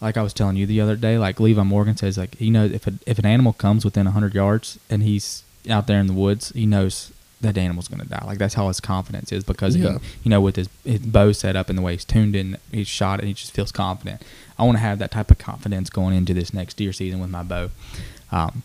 [0.00, 2.72] like I was telling you the other day, like Levi Morgan says, like he knows
[2.72, 6.12] if a, if an animal comes within hundred yards and he's out there in the
[6.12, 7.10] woods, he knows
[7.40, 8.22] that animal's going to die.
[8.26, 9.92] Like that's how his confidence is because Yeah.
[9.98, 12.56] he, you know, with his, his bow set up and the way he's tuned in,
[12.72, 14.22] he's shot it, he just feels confident.
[14.58, 17.30] I want to have that type of confidence going into this next deer season with
[17.30, 17.70] my bow.
[18.32, 18.62] Um,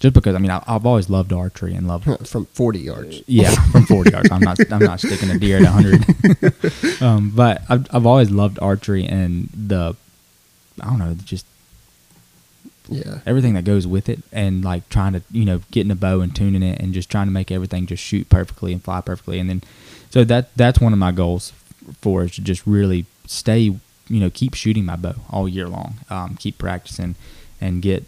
[0.00, 3.22] just because I mean I, I've always loved archery and loved From 40 yards.
[3.26, 4.30] yeah, from 40 yards.
[4.30, 4.58] I'm not.
[4.72, 7.02] I'm not sticking a deer at 100.
[7.02, 9.94] um, but I've, I've always loved archery and the,
[10.80, 11.46] I don't know, just
[12.88, 13.20] Yeah.
[13.26, 16.34] everything that goes with it, and like trying to you know getting a bow and
[16.34, 19.48] tuning it, and just trying to make everything just shoot perfectly and fly perfectly, and
[19.48, 19.62] then
[20.10, 21.52] so that that's one of my goals
[22.00, 23.74] for is to just really stay,
[24.12, 27.14] you know, keep shooting my bow all year long, um, keep practicing,
[27.60, 28.04] and get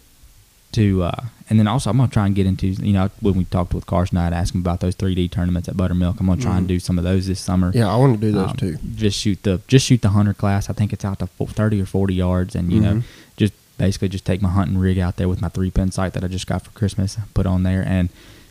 [0.73, 3.45] to uh, and then also I'm gonna try and get into you know when we
[3.45, 6.19] talked with Carson, I'd ask him about those 3D tournaments at Buttermilk.
[6.21, 6.75] I'm gonna try and Mhm.
[6.75, 7.71] do some of those this summer.
[7.75, 8.79] Yeah, I want to do those Um, too.
[8.97, 10.69] Just shoot the just shoot the hunter class.
[10.69, 13.03] I think it's out to 30 or 40 yards, and you know Mhm.
[13.37, 16.25] just basically just take my hunting rig out there with my three pin sight that
[16.25, 18.09] I just got for Christmas, put on there, and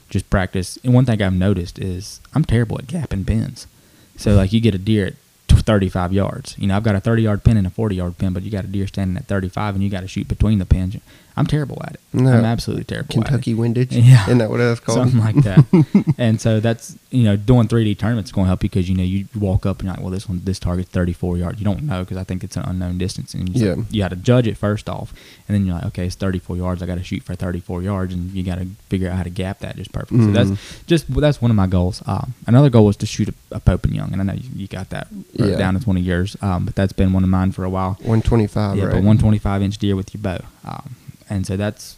[0.10, 0.78] just practice.
[0.84, 3.68] And one thing I've noticed is I'm terrible at gapping pins.
[4.16, 5.14] So like you get a deer at
[5.62, 6.56] 35 yards.
[6.58, 8.52] You know I've got a 30 yard pin and a 40 yard pin, but you
[8.52, 10.98] got a deer standing at 35, and you got to shoot between the pins.
[11.36, 12.00] I'm terrible at it.
[12.14, 12.32] No.
[12.32, 13.08] I'm absolutely terrible.
[13.14, 13.26] at it.
[13.26, 13.92] Kentucky windage.
[14.04, 14.24] Yeah.
[14.26, 15.00] Isn't that what that's called?
[15.10, 16.14] Something like that.
[16.20, 18.96] and so that's you know doing 3D tournaments is going to help you because you
[18.96, 21.60] know you walk up and you're like, well, this one this target's 34 yards.
[21.60, 23.76] You don't know because I think it's an unknown distance, and you, Yeah.
[23.90, 25.14] you got to judge it first off,
[25.48, 26.84] and then you're like, okay, it's 34 yards.
[26.84, 29.30] I got to shoot for 34 yards, and you got to figure out how to
[29.32, 30.20] gap that just perfectly.
[30.20, 30.34] So Mhm.
[30.34, 32.04] that's just well, that's one of my goals.
[32.06, 34.50] Um, another goal was to shoot a, a Pope and Young, and I know you,
[34.56, 35.56] you got that Yeah.
[35.56, 37.94] down as one of yours, um, but that's been one of mine for a while.
[38.04, 38.92] 125, yeah, right?
[38.92, 40.96] but 125 inch deer with your bow, um,
[41.34, 41.96] and so that's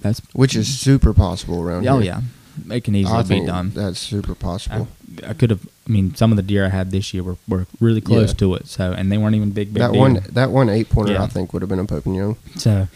[0.00, 2.14] that's Which is super possible around oh here.
[2.16, 2.20] Oh
[2.68, 3.70] yeah, it can easily I be done.
[3.74, 4.88] That's super possible.
[5.24, 5.66] I, I could have.
[5.88, 8.38] I mean, some of the deer I had this year were, were really close Yeah.
[8.38, 8.66] to it.
[8.66, 10.00] So, and they weren't even big, big that deer.
[10.00, 11.22] one, that one eight pointer, Yeah.
[11.22, 12.36] I think would have been a Young.
[12.56, 12.88] So,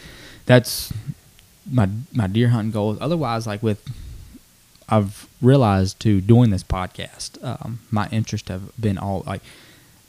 [0.45, 0.91] that's
[1.69, 2.97] my my deer hunting goals.
[3.01, 3.81] Otherwise, like with,
[4.89, 9.41] I've realized too doing this podcast, um, my interests have been all like.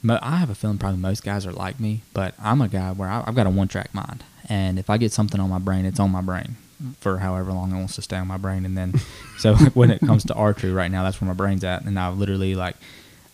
[0.05, 3.07] I have a feeling probably most guys are like me, but I'm a guy where
[3.07, 4.21] I, I've got a one track mind,
[4.53, 6.55] and if I get something on my brain, it's on my brain
[6.99, 8.89] for however long it wants to stay on my brain, and then
[9.43, 12.09] so when it comes to archery right now, that's where my brain's at, and I
[12.09, 12.75] literally like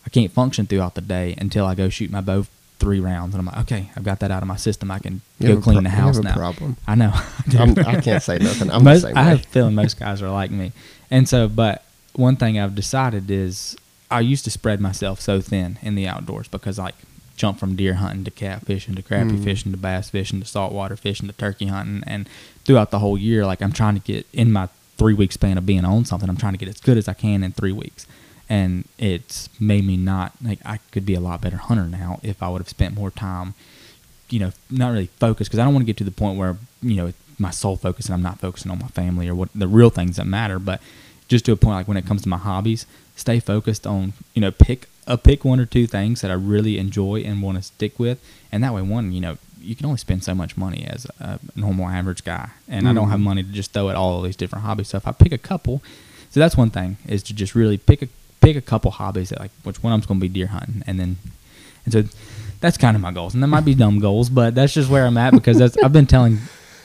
[0.06, 2.46] I can't function throughout the day until I go shoot my bow
[2.78, 4.90] three rounds, and I'm like, okay, I've got that out of my system.
[4.90, 6.34] I can You go clean pro- the house now.
[6.34, 6.76] problem.
[6.86, 7.12] I know.
[7.58, 8.70] I'm, I can't say nothing.
[8.70, 10.72] I'm most, I have a feeling most guys are like me,
[11.10, 13.76] and so, but one thing I've decided is
[14.10, 16.94] I used to spread myself so thin in the outdoors because like
[17.40, 19.44] jump from deer hunting to catfishing to crappie Mm.
[19.44, 22.28] fishing to bass fishing to saltwater fishing to turkey hunting, and
[22.64, 24.68] throughout the whole year, like I'm trying to get in my
[24.98, 27.14] three week span of being on something, I'm trying to get as good as I
[27.14, 28.06] can in three weeks.
[28.48, 32.42] And it's made me not like I could be a lot better hunter now if
[32.42, 33.54] I would have spent more time
[34.28, 36.56] you know, not really focused because I don't want to get to the point where
[36.82, 39.66] you know my sole focus and I'm not focusing on my family or what the
[39.66, 40.58] real things that matter.
[40.60, 40.80] But
[41.26, 42.86] just to a point like when it comes to my hobbies,
[43.16, 46.78] stay focused on you know pick a pick one or two things that I really
[46.78, 48.18] enjoy and want to stick with,
[48.52, 51.38] and that way one you know you can only spend so much money as a
[51.54, 53.10] normal average guy, and I don't Mhm.
[53.10, 54.88] have money to just throw at all these different hobbies.
[54.88, 55.82] So if I pick a couple,
[56.30, 58.08] so that's one thing is to just really pick a
[58.40, 60.82] pick a couple hobbies that like which one of them's going to be deer hunting,
[60.86, 61.16] and then
[61.84, 62.04] and so
[62.60, 65.04] that's kind of my goals, and that might be dumb goals, but that's just where
[65.06, 66.38] I'm at because that's I've been telling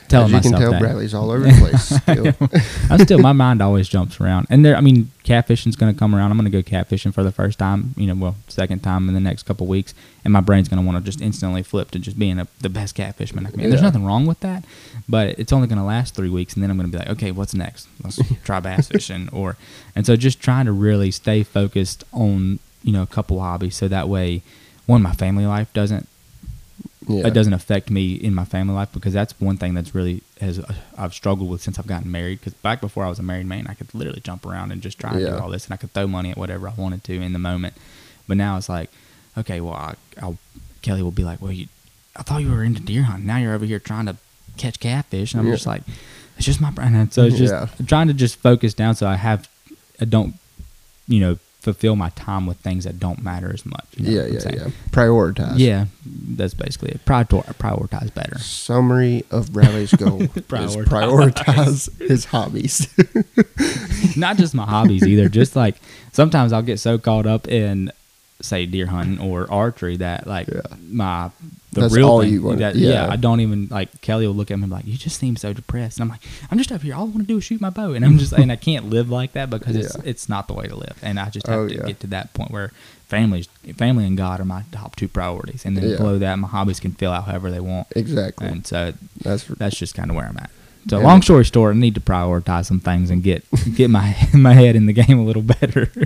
[0.08, 0.80] telling As you can tell, that.
[0.80, 2.00] Bradley's all over the place.
[2.00, 2.90] Still.
[2.90, 6.14] I'm still my mind always jumps around, and there I mean catfishing's going to come
[6.14, 6.30] around.
[6.30, 9.14] I'm going to go catfishing for the first time, you know, well second time in
[9.14, 9.94] the next couple weeks,
[10.24, 12.68] and my brain's going to want to just instantly flip to just being a, the
[12.68, 13.64] best catfishman I can be.
[13.64, 14.64] And There's nothing wrong with that,
[15.08, 17.10] but it's only going to last three weeks, and then I'm going to be like,
[17.16, 17.88] okay, what's next?
[18.02, 19.56] Let's try bass fishing, or
[19.94, 23.88] and so just trying to really stay focused on you know a couple hobbies, so
[23.88, 24.42] that way,
[24.86, 26.08] one my family life doesn't
[27.08, 27.26] yeah.
[27.26, 30.58] it doesn't affect me in my family life because that's one thing that's really has
[30.58, 32.40] uh, I've struggled with since I've gotten married.
[32.40, 34.98] Because back before I was a married man, I could literally jump around and just
[34.98, 37.14] try and do all this, and I could throw money at whatever I wanted to
[37.20, 37.74] in the moment.
[38.28, 38.90] But now it's like,
[39.38, 40.38] okay, well, I, I'll,
[40.82, 41.66] Kelly will be like, well, you,
[42.16, 43.26] I thought you were into deer hunting.
[43.26, 44.16] Now you're over here trying to
[44.56, 45.54] catch catfish, and I'm Yeah.
[45.54, 45.82] just like,
[46.36, 46.94] it's just my brain.
[46.94, 47.68] And so it's just Yeah.
[47.86, 49.48] trying to just focus down so I have,
[50.00, 50.34] I don't,
[51.06, 53.84] you know, fulfill my time with things that don't matter as much.
[53.96, 54.56] you know yeah, yeah, saying?
[54.58, 54.68] yeah.
[54.90, 55.54] Prioritize.
[55.58, 57.04] Yeah, that's basically it.
[57.04, 58.38] Prior- prioritize better.
[58.38, 60.84] Summary of Bradley's goal is Prioritize.
[60.86, 62.86] prioritize his hobbies.
[64.16, 65.28] Not just my hobbies either.
[65.28, 65.74] Just like
[66.12, 67.90] sometimes I'll get so caught up in
[68.40, 70.60] say deer hunting or archery that like Yeah.
[70.88, 71.30] my
[71.72, 73.06] the That's real all thing, you want- that- yeah.
[73.10, 75.98] I don't even like Kelly will look at me like, "You just seem so depressed,"
[75.98, 76.94] and I'm like, "I'm just up here.
[76.94, 78.88] All I want to do is shoot my bow," and I'm just and I can't
[78.88, 80.02] live like that because it's Yeah.
[80.04, 81.82] it's not the way to live, and I just have Oh, to yeah.
[81.86, 82.72] get to that point where
[83.08, 85.96] families, family, and God are my top two priorities, and then Yeah.
[85.98, 88.46] below that, my hobbies can fill out however they want, exactly.
[88.48, 90.50] and so That's that's just kind of where I'm at.
[90.88, 91.04] So Yeah.
[91.04, 94.76] long story short, I need to prioritize some things and get get my my head
[94.76, 95.90] in the game a little better.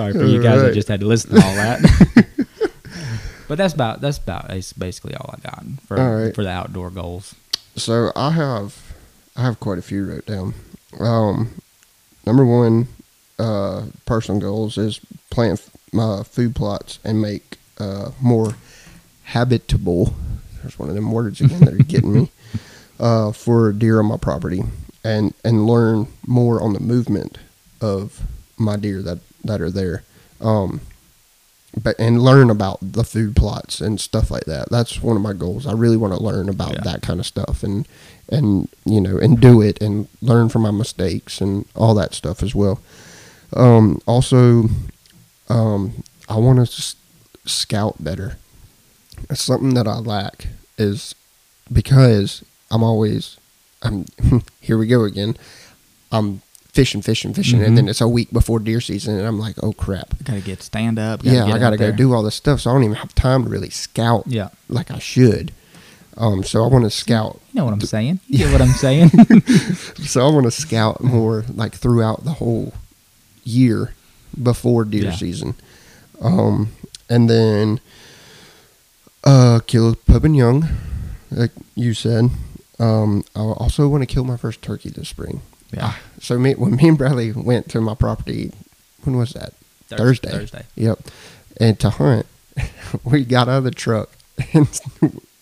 [0.00, 0.74] Sorry for you guys that Alright.
[0.74, 2.26] just had to listen to all that.
[3.48, 6.34] but that's about that's about that's basically all I got for Alright.
[6.34, 7.34] for the outdoor goals.
[7.76, 8.94] So I have
[9.36, 10.54] I have quite a few wrote down.
[10.98, 11.50] Um,
[12.24, 12.88] number one,
[13.38, 18.54] uh, personal goals is plant my food plots and make uh, more
[19.24, 20.14] habitable.
[20.62, 22.30] There's one of them words again that are getting me.
[22.98, 24.62] Uh, for deer on my property
[25.02, 27.38] and and learn more on the movement
[27.80, 28.20] of
[28.58, 30.02] my deer that that are there.
[30.40, 30.80] Um,
[31.80, 34.68] but and learn about the food plots and stuff like that.
[34.70, 35.66] That's one of my goals.
[35.68, 36.80] I really want to learn about Yeah.
[36.84, 37.86] that kind of stuff and
[38.28, 42.42] and you know and do it and learn from my mistakes and all that stuff
[42.42, 42.80] as well.
[43.54, 44.68] Um, also,
[45.48, 46.96] um, I want to s-
[47.44, 48.36] scout better.
[49.28, 50.46] It's something that I lack
[50.78, 51.14] is
[51.72, 53.36] because I'm always
[53.82, 54.06] I'm
[54.60, 55.36] here we go again.
[56.10, 56.42] I'm
[56.72, 57.76] fishing, fishing, fishing, and Mhm.
[57.76, 60.14] then it's a week before deer season, and I'm like, oh crap.
[60.20, 61.24] I Gotta get stand up.
[61.24, 61.92] Yeah, get I got to go there.
[61.96, 64.48] do all this stuff, so I don't even have time to really scout Yeah.
[64.68, 65.52] like I should.
[66.16, 67.40] Um, so I want to scout.
[67.52, 68.20] You know what I'm saying?
[68.28, 69.10] You get what I'm saying?
[70.06, 72.74] So I want to scout more like throughout the whole
[73.44, 73.94] year
[74.40, 75.16] before deer Yeah.
[75.16, 75.54] season.
[76.20, 76.70] Um,
[77.08, 77.80] and then
[79.24, 80.68] uh, kill Pope and Young,
[81.30, 82.30] like you said.
[82.78, 85.42] Um, I also want to kill my first turkey this spring.
[85.72, 85.80] Yeah.
[85.94, 88.52] Ah, so me when me and Bradley went to my property,
[89.04, 89.52] when was that?
[89.88, 90.30] Thurs- Thursday.
[90.30, 90.64] Thursday.
[90.76, 90.98] Yep.
[91.60, 92.26] And to hunt,
[93.04, 94.10] we got out of the truck
[94.52, 94.68] and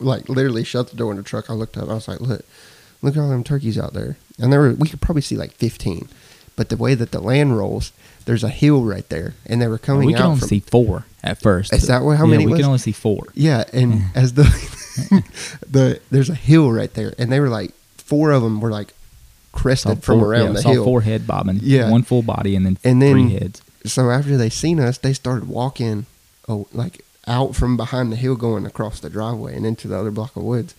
[0.01, 1.51] like literally shut the door in the truck.
[1.51, 1.89] I looked up.
[1.89, 2.45] I was like, look,
[3.03, 4.16] look at all them turkeys out there.
[4.39, 6.09] And there were we could probably see like fifteen.
[6.57, 7.93] But the way that the land rolls,
[8.24, 10.07] there's a hill right there, and they were coming out.
[10.07, 10.49] we can only from.
[10.49, 11.72] see four at first.
[11.72, 12.59] Is that what- how yeah, many We was?
[12.59, 13.26] can only see four.
[13.35, 14.43] Yeah, and as the
[15.68, 18.93] the there's a hill right there, and they were like four of them were like
[19.59, 20.85] crested from four, around yeah, the saw hill.
[20.85, 21.61] four head bobbing.
[21.63, 21.91] Yeah.
[21.91, 23.63] One full body and then And then- three heads.
[23.85, 26.07] so after they seen us, they started walking,
[26.49, 30.11] oh, like out from behind the hill, going across the driveway and into the other
[30.11, 30.75] block of woods,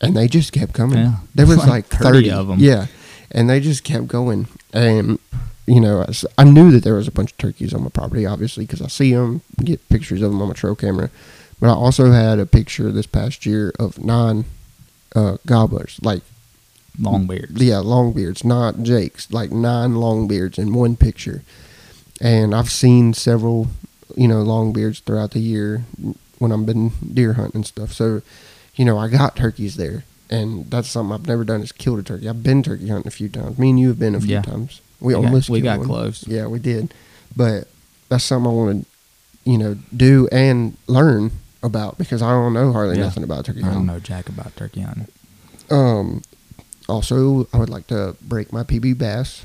[0.00, 0.98] and they just kept coming.
[0.98, 1.14] Yeah.
[1.34, 2.56] There was Like like 30 thirty them.
[2.58, 2.86] Yeah,
[3.30, 5.18] and they just kept going, and
[5.66, 6.04] you know,
[6.38, 8.88] I, knew that there was a bunch of turkeys on my property, obviously, because I
[8.88, 11.10] see them, get pictures of them on my trail camera,
[11.60, 14.46] but I also had a picture this past year of nine
[15.14, 16.22] uh, gobblers, like
[17.00, 17.52] Long beards.
[17.62, 21.42] yeah, long beards, not Jake's, like nine long beards in one picture.
[22.20, 23.68] And I've seen several,
[24.16, 25.84] you know, long beards throughout the year
[26.38, 27.92] when I've been deer hunting and stuff.
[27.92, 28.22] So,
[28.74, 30.04] you know, I got turkeys there.
[30.30, 32.28] And that's something I've never done is killed a turkey.
[32.28, 33.58] I've been turkey hunting a few times.
[33.58, 34.42] Me and you have been a few Yeah.
[34.42, 34.80] times.
[35.00, 35.86] We, We got- almost we got one.
[35.88, 36.26] close.
[36.26, 36.92] Yeah, we did.
[37.36, 37.68] But
[38.08, 38.82] that's something I want
[39.44, 41.30] to, you know, do and learn
[41.62, 43.04] about because I don't know hardly Yeah.
[43.04, 43.70] nothing about turkey hunting.
[43.74, 45.06] I don't know jack about turkey hunting.
[45.70, 46.22] Um,
[46.88, 49.44] also, I would like to break my PB bass.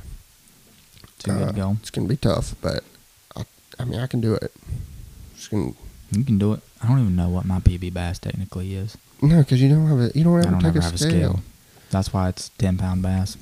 [1.24, 1.78] Good Uh, to go.
[1.80, 2.84] It's gonna be tough, but
[3.36, 3.46] I,
[3.80, 4.52] I mean, I can do it.
[5.36, 5.72] Just gonna,
[6.12, 6.62] You can do it.
[6.82, 8.98] I don't even know what my PB bass technically is.
[9.22, 11.10] no, because you don't have a you don't I don't take ever a have scale.
[11.10, 11.40] a scale.
[11.92, 13.38] That's why it's ten pound bass.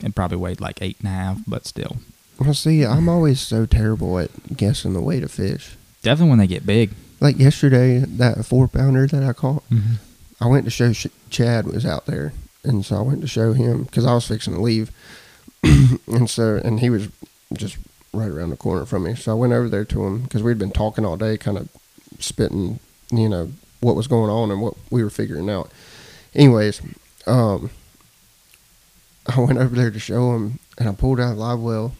[0.00, 1.96] It probably weighed like eight and a half, but still.
[2.38, 5.76] Well, see, I'm always so terrible at guessing the weight of fish.
[6.02, 6.92] Definitely when they get big.
[7.20, 9.94] Like yesterday, that four pounder that I caught, Mm-hmm.
[10.40, 12.32] I went to show Sh- Chad was out there,
[12.64, 14.90] and so I went to show him because I was fixing to leave,
[15.62, 17.08] and so and he was
[17.52, 17.78] just
[18.12, 19.14] right around the corner from me.
[19.14, 21.68] So I went over there to him because we'd been talking all day, kind of
[22.18, 22.80] spitting,
[23.10, 25.70] you know, what was going on and what we were figuring out.
[26.34, 26.82] Anyways,
[27.26, 27.70] um,
[29.26, 31.94] I went over there to show him, and I pulled out a live well,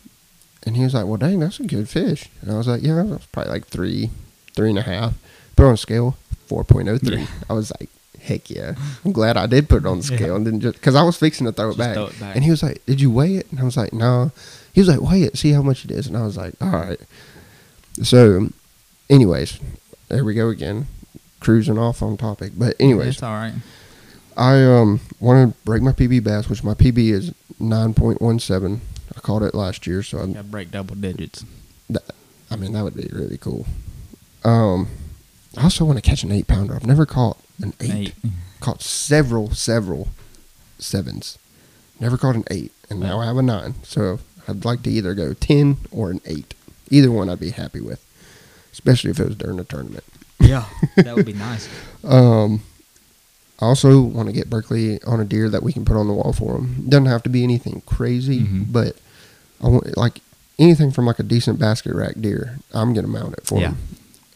[0.64, 3.02] and he was like, "Well, dang, that's a good fish." And I was like, "Yeah,
[3.06, 4.10] that's probably like three,
[4.54, 5.14] three and a half."
[5.56, 7.26] It on a scale, four point oh three.
[7.50, 7.90] I was like,
[8.28, 8.74] "Heck yeah!"
[9.04, 11.16] I'm glad I did put it on the scale and didn't just because I was
[11.16, 11.94] fixing to throw it, back.
[11.94, 12.34] throw it back.
[12.36, 14.30] And he was like, "Did you weigh it?" And I was like, "No."
[14.72, 16.70] He was like, "Weigh it, see how much it is." And I was like, "All
[16.70, 17.00] right."
[18.02, 18.48] So,
[19.10, 19.58] anyways,
[20.08, 20.86] there we go again,
[21.40, 22.52] cruising off on topic.
[22.56, 23.54] But anyways, it's all right.
[24.36, 28.38] I um want to break my PB bass, which my PB is nine point one
[28.38, 28.80] seven.
[29.16, 31.44] I caught it last year, so to break double digits.
[32.50, 33.66] I mean, that would be really cool.
[34.44, 34.88] Um,
[35.58, 36.74] I also want to catch an eight pounder.
[36.74, 37.90] I've never caught an eight.
[37.90, 38.14] Eight.
[38.60, 40.08] Caught several, several
[40.80, 41.38] sevens.
[42.00, 43.74] Never caught an eight, and now I have a nine.
[43.84, 46.54] So I'd like to either go ten or an eight.
[46.90, 48.04] Either one I'd be happy with,
[48.72, 50.02] especially if it was during a tournament.
[50.40, 50.64] Yeah,
[50.96, 51.68] that would be nice.
[52.02, 52.62] Um,
[53.60, 56.12] I also want to get Berkeley on a deer that we can put on the
[56.14, 56.86] wall for him.
[56.88, 58.72] Doesn't have to be anything crazy, Mhm.
[58.72, 58.96] but
[59.62, 60.20] I want like
[60.58, 62.58] anything from like a decent basket rack deer.
[62.74, 63.68] I'm gonna mount it for Yeah.
[63.68, 63.78] him.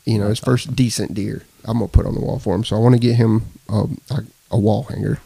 [0.04, 1.44] You know, his first decent deer.
[1.64, 2.64] I'm gonna put on the wall for him.
[2.64, 5.20] So I want to get him um, a, a wall hanger,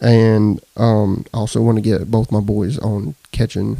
[0.00, 3.76] and um, I also want to get both my boys on catching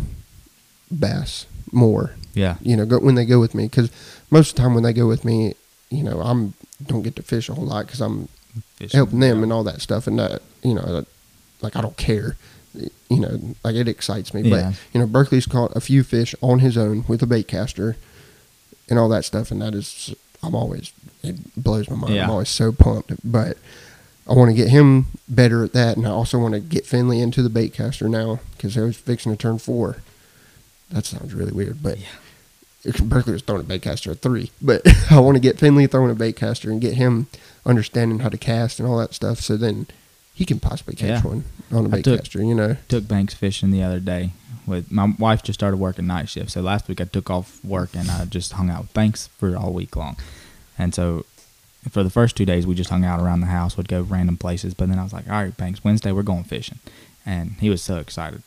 [0.90, 2.56] bass more Yeah.
[2.62, 3.64] you know, go, when they go with me.
[3.64, 3.90] Because
[4.30, 5.54] most of the time when they go with me,
[5.88, 6.54] you know, I'm
[6.86, 8.28] don't get to fish a whole lot because I'm
[8.76, 9.42] Fishing, helping them yeah.
[9.44, 11.04] and all that stuff, and that you know,
[11.62, 12.36] like I don't care,
[12.74, 14.42] you know, like it excites me.
[14.42, 14.70] Yeah.
[14.72, 17.96] But you know, Berkeley's caught a few fish on his own with a bait caster,
[18.90, 22.14] and all that stuff, and that is I'm always it blows my mind.
[22.14, 22.24] Yeah.
[22.24, 23.56] I'm always so pumped, but.
[24.28, 27.20] I want to get him better at that, and I also want to get Finley
[27.20, 29.96] into the bait caster now because I was fixing to turn four.
[30.92, 32.92] That sounds really weird, but Yeah.
[33.02, 36.14] Berkeley was throwing a baitcaster at three, but I want to get Finley throwing a
[36.14, 37.26] baitcaster and get him
[37.66, 39.40] understanding how to cast and all that stuff.
[39.40, 39.86] So then
[40.32, 41.28] he can possibly catch Yeah.
[41.28, 42.46] one on a I took- baitcaster.
[42.46, 44.30] You know, took Banks fishing the other day.
[44.70, 47.90] With my wife just started working night shift, so last week I took off work
[47.94, 50.16] and I just hung out with Banks for all week long.
[50.78, 51.26] And so
[51.90, 54.36] for the first two days, we just hung out around the house, would go random
[54.36, 54.72] places.
[54.74, 56.78] But then I was like, all right, Banks, Wednesday we're going fishing,
[57.26, 58.42] and he was so excited.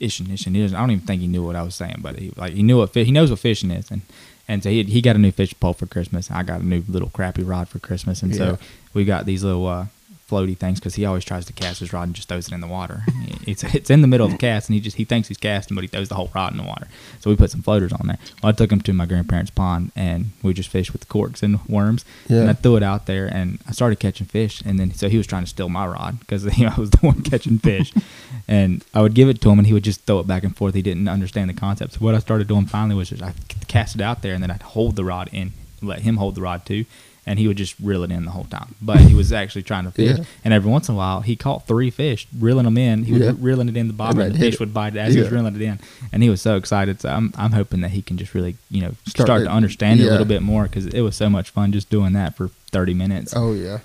[0.00, 0.28] Ishing.
[0.28, 2.52] He doesn't, I don't even think he knew what I was saying, but he like
[2.54, 4.00] he knew what he knows what fishing is, and
[4.48, 6.30] and so he he got a new fish pole for Christmas.
[6.30, 8.38] I got a new little crappie rod for Christmas, and Yeah.
[8.38, 8.58] so
[8.94, 9.86] we got these little uh,
[10.30, 12.60] floaty things because he always tries to cast his rod and just throws it in
[12.60, 13.02] the water.
[13.46, 15.74] It's it's in the middle of the cast, and he just he thinks he's casting,
[15.74, 16.86] but he throws the whole rod in the water.
[17.20, 18.18] So we put some floaters on there.
[18.42, 21.58] Well, I took him to my grandparents' pond, and we just fished with corks and
[21.66, 22.04] worms.
[22.28, 22.42] Yeah.
[22.42, 24.62] And I threw it out there, and I started catching fish.
[24.64, 26.90] And then so he was trying to steal my rod because you know, I was
[26.90, 27.92] the one catching fish.
[28.48, 30.56] and I would give it to him, and he would just throw it back and
[30.56, 30.74] forth.
[30.74, 31.94] He didn't understand the concept.
[31.94, 33.32] So what I started doing finally was just I
[33.68, 36.42] cast it out there, and then I'd hold the rod in, let him hold the
[36.42, 36.84] rod too.
[37.30, 39.84] And he would just reel it in the whole time, but he was actually trying
[39.84, 40.18] to fish.
[40.18, 40.24] Yeah.
[40.44, 43.04] And every once in a while, he caught three fish, reeling them in.
[43.04, 43.32] He was Yeah.
[43.38, 44.60] reeling it in the bottom, And the fish it.
[44.60, 45.78] would bite it as he was reeling it in.
[46.12, 47.00] And he was so excited.
[47.00, 50.00] So I'm I'm hoping that he can just really you know Start start, to understand
[50.00, 52.48] it a little bit more because it was so much fun just doing that for
[52.72, 53.32] 30 minutes.
[53.36, 53.78] Oh yeah.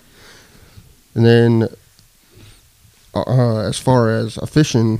[1.13, 1.69] And then,
[3.13, 4.99] uh, as far as a fishing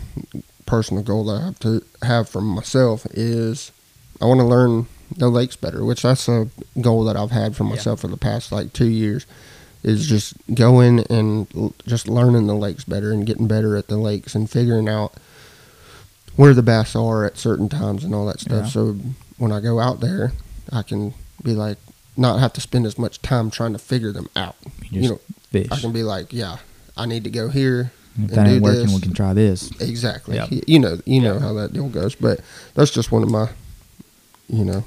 [0.65, 3.71] personal goal that I have to have for myself is,
[4.21, 4.85] I want to learn
[5.17, 5.83] the lakes better.
[5.85, 6.47] Which that's a
[6.81, 7.69] goal that I've had for Yeah.
[7.71, 9.25] myself for the past like two years.
[9.83, 13.97] Is just going and l- just learning the lakes better and getting better at the
[13.97, 15.13] lakes and figuring out
[16.35, 18.65] where the bass are at certain times and all that stuff.
[18.65, 18.69] Yeah.
[18.71, 18.97] So
[19.37, 20.33] when I go out there,
[20.71, 21.13] I can
[21.43, 21.77] be like
[22.17, 24.55] not have to spend as much time trying to figure them out.
[24.89, 25.19] You You know,
[25.51, 25.67] fish.
[25.71, 26.57] I can be like, yeah,
[26.97, 27.91] I need to go here.
[28.15, 28.95] if and that ain't do working, this.
[28.95, 29.69] we can try this.
[29.79, 30.37] Exactly.
[30.37, 30.49] Yep.
[30.67, 31.41] You know, you know Yep.
[31.41, 32.15] how that deal goes.
[32.15, 32.39] But
[32.73, 33.49] that's just one of my,
[34.47, 34.83] you know,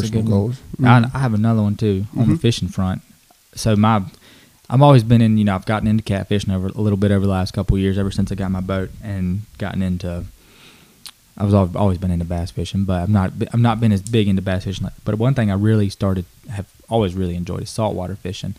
[0.00, 0.56] personal goals.
[0.80, 1.10] I, Mhm.
[1.14, 2.40] I have another one too on the Mhm.
[2.40, 3.02] fishing front.
[3.54, 4.02] So my,
[4.70, 5.36] I've always been in.
[5.38, 7.82] You know, I've gotten into catfishing over a little bit over the last couple of
[7.82, 10.24] years, ever since I got my boat and gotten into.
[11.36, 14.02] I was al- always been into bass fishing, but I've not I've not been as
[14.02, 14.84] big into bass fishing.
[14.84, 18.54] Like, but one thing I really started have always really enjoyed is saltwater fishing,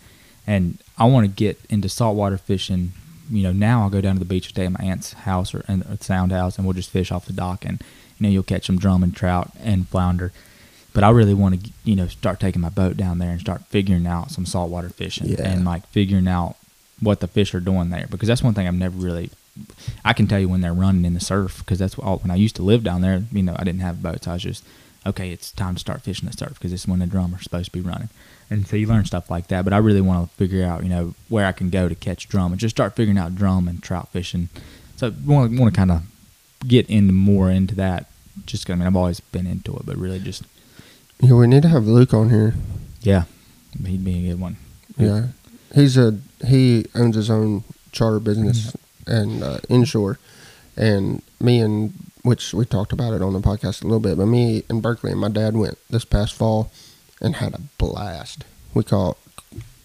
[0.46, 2.92] and I want to get into saltwater fishing.
[3.30, 5.64] You know, now I'll go down to the beach today at my aunt's house or,
[5.66, 7.80] and, or sound house, and we'll just fish off the dock, and
[8.18, 10.32] you know you'll catch some drum and trout and flounder.
[10.94, 13.66] But I really want to, you know, start taking my boat down there and start
[13.66, 15.42] figuring out some saltwater fishing Yeah.
[15.50, 16.56] and like figuring out
[17.00, 19.30] what the fish are doing there because that's one thing I've never really.
[20.04, 22.36] I can tell you when they're running in the surf because that's all, when I
[22.36, 23.22] used to live down there.
[23.32, 24.26] You know, I didn't have boats.
[24.26, 24.64] I was just
[25.06, 25.30] okay.
[25.30, 27.66] It's time to start fishing the surf because this is when the drum are supposed
[27.66, 28.08] to be running,
[28.50, 29.64] and so you learn stuff like that.
[29.64, 32.28] But I really want to figure out, you know, where I can go to catch
[32.28, 34.48] drum and just start figuring out drum and trout fishing.
[34.96, 36.02] So want to want to kind of
[36.66, 38.06] get into more into that.
[38.46, 40.42] Just I mean, I've always been into it, but really just
[41.20, 42.54] Yeah, we need to have Luke on here.
[43.00, 43.24] yeah,
[43.86, 44.56] he'd be a good one.
[44.96, 45.28] Yeah,
[45.74, 50.18] he's a he owns his own charter business and uh, inshore,
[50.76, 51.92] and me and
[52.22, 54.16] which we talked about it on the podcast a little bit.
[54.18, 56.70] But me and Berkeley and my dad went this past fall
[57.20, 58.44] and had a blast.
[58.74, 59.16] We caught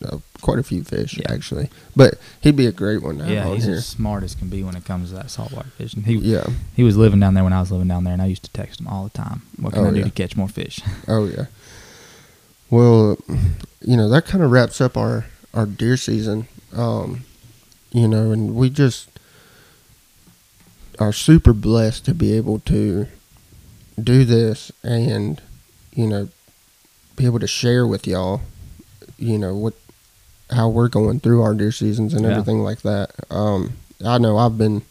[0.04, 1.32] uh, quite a few fish Yeah.
[1.32, 3.76] actually, but he'd be a great one Yeah, on he's here.
[3.76, 6.04] as smart as can be when it comes to that saltwater fishing.
[6.04, 6.48] He Yeah.
[6.76, 8.52] he was living down there when I was living down there, and I used to
[8.52, 9.42] text him all the time.
[9.60, 10.04] What can Oh, I do yeah.
[10.06, 10.80] to catch more fish?
[11.08, 11.46] Oh yeah.
[12.70, 13.18] Well,
[13.82, 16.48] you know that kind of wraps up our our deer season.
[16.74, 17.22] Um,
[17.92, 19.10] you know, and we just
[21.00, 23.08] are super blessed to be able to
[24.02, 25.42] do this and
[25.96, 26.30] you know
[27.16, 28.42] be able to share with y'all.
[29.18, 29.74] You know what
[30.52, 32.32] how we're going through our deer seasons and Yeah.
[32.32, 33.12] everything like that.
[33.30, 33.74] Um,
[34.06, 34.82] I know I've been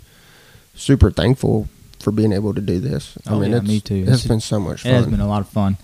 [0.75, 3.15] super thankful for being able to do this.
[3.27, 3.97] I Oh, mean, yeah, it's, me too.
[4.03, 5.77] It's It's- been so much It has been a lot of fun.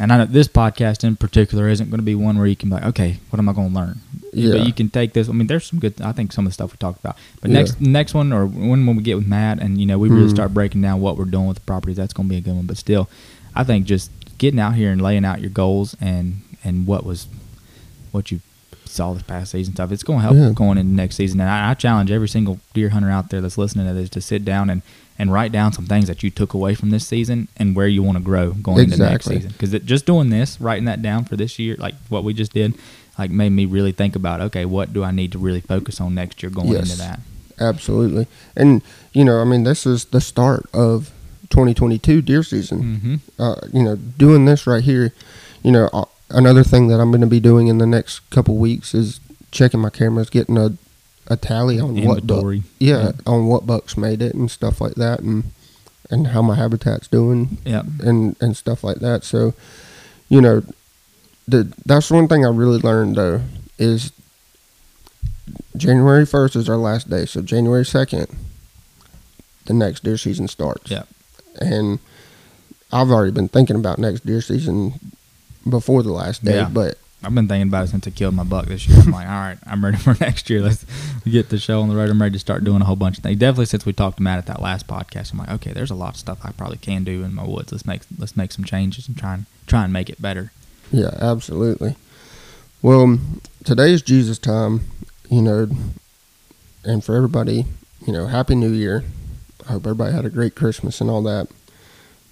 [0.00, 2.68] And I know this podcast in particular isn't going to be one where you can
[2.68, 4.00] be like, okay, what am I going to learn?
[4.32, 4.50] Yeah.
[4.58, 5.28] But you can take this.
[5.28, 6.00] I mean, there's some good.
[6.00, 7.16] I think some of the stuff we talked about.
[7.40, 7.58] But Yeah.
[7.58, 10.26] next, next one or when when we get with Matt and you know we really
[10.26, 10.34] Mhm.
[10.34, 12.56] start breaking down what we're doing with the properties, that's going to be a good
[12.56, 12.66] one.
[12.66, 13.08] But still,
[13.54, 17.28] I think just getting out here and laying out your goals and and what was
[18.10, 18.40] what you
[18.84, 19.90] saw this past season stuff.
[19.92, 20.52] It's going to help Yeah.
[20.54, 21.40] going into next season.
[21.40, 24.20] And I, I challenge every single deer hunter out there that's listening to this to
[24.20, 24.82] sit down and
[25.16, 28.02] and write down some things that you took away from this season and where you
[28.02, 29.50] want to grow going into next season.
[29.52, 32.74] Because just doing this, writing that down for this year, like what we just did,
[33.16, 36.16] like made me really think about okay, what do I need to really focus on
[36.16, 36.82] next year going Yes.
[36.90, 37.20] into that.
[37.60, 38.26] Absolutely.
[38.56, 41.12] And, you know, I mean, this is the start of
[41.50, 42.82] 2022 deer season.
[42.82, 43.14] Mm-hmm.
[43.42, 45.12] Uh, you know, doing this right here,
[45.62, 48.56] you know, uh, another thing that I'm going to be doing in the next couple
[48.56, 49.20] weeks is
[49.50, 50.70] checking my cameras, getting a,
[51.28, 52.62] a tally on what buck, Inventory.
[52.78, 55.20] yeah, on what bucks made it and stuff like that.
[55.20, 55.44] And
[56.10, 57.82] and how my habitat's doing Yeah.
[58.00, 59.24] and and stuff like that.
[59.24, 59.54] So,
[60.28, 60.62] you know,
[61.48, 63.40] the that's one thing I really learned though
[63.78, 64.12] is
[65.76, 67.26] January first is our last day.
[67.26, 68.26] So January second,
[69.66, 70.90] the next deer season starts.
[70.90, 71.04] Yeah.
[71.60, 71.98] and
[72.92, 74.94] I've already been thinking about next deer season
[75.68, 76.68] before the last day, Yeah.
[76.72, 78.98] but I've been thinking about it since I killed my buck this year.
[79.00, 80.60] I'm like, all right, I'm ready for next year.
[80.60, 80.84] Let's
[81.24, 82.10] get the show on the road.
[82.10, 83.38] I'm ready to start doing a whole bunch of things.
[83.38, 85.94] Definitely since we talked to Matt at that last podcast, I'm like, okay, there's a
[85.94, 87.72] lot of stuff I probably can do in my woods.
[87.72, 90.52] Let's make let's make some changes and try and try and make it better.
[90.92, 91.96] Yeah, absolutely.
[92.82, 93.18] Well,
[93.64, 94.82] today is Jesus time,
[95.30, 95.68] you know,
[96.84, 97.64] and for everybody,
[98.06, 99.02] you know, Happy New Year.
[99.66, 101.48] I hope everybody had a great Christmas and all that.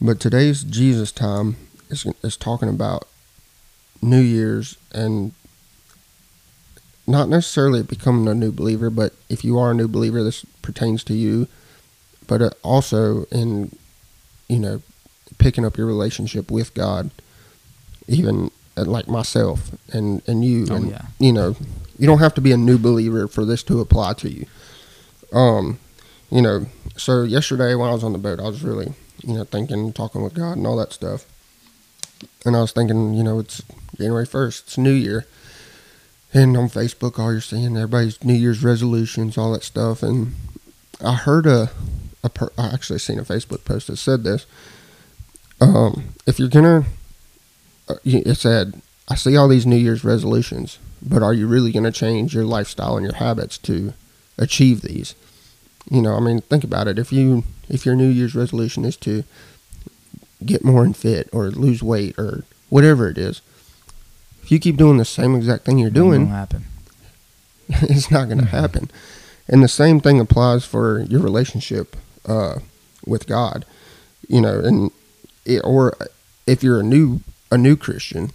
[0.03, 1.57] But today's Jesus time
[1.89, 3.09] is, is talking about
[4.03, 5.33] New Year's and
[7.07, 11.03] not necessarily becoming a new believer, but if you are a new believer, this pertains
[11.05, 11.49] to you.
[12.27, 13.75] But uh, also in,
[14.49, 14.83] you know,
[15.39, 17.11] picking up your relationship with God,
[18.07, 21.03] even uh, like myself and and you, Oh, and yeah.
[21.19, 21.57] you know,
[21.99, 24.47] you don't have to be a new believer for this to apply to you.
[25.33, 25.79] Um,
[26.31, 28.93] you know, so yesterday when I was on the boat, I was really,
[29.25, 31.27] you know, thinking, talking with God and all that stuff.
[32.45, 33.63] And I was thinking, you know, it's
[33.97, 35.27] January 1st, it's New Year.
[36.35, 40.03] And on Facebook, all you're seeing, everybody's New Year's resolutions, all that stuff.
[40.03, 40.35] And
[41.05, 41.71] I heard a,
[42.25, 44.47] a per, I actually seen a Facebook post that said this.
[45.61, 46.85] Um, if you're gonna,
[47.89, 51.93] uh, it said, I see all these New Year's resolutions, but are you really gonna
[51.93, 53.93] change your lifestyle and your habits to
[54.39, 55.15] achieve these?
[55.91, 56.99] You know, I mean, think about it.
[56.99, 59.25] If you, if your New Year's resolution is to
[60.47, 63.41] get more and fit or lose weight or whatever it is,
[64.43, 66.65] if you keep doing the same exact thing you're doing, happen.
[67.69, 68.57] it's not going to Mm-hmm.
[68.57, 68.91] happen.
[69.49, 72.59] And the same thing applies for your relationship uh,
[73.07, 73.65] with God.
[74.29, 74.91] You know, and
[75.45, 75.97] it, or
[76.47, 77.21] if you're a new
[77.51, 78.31] a new Christian.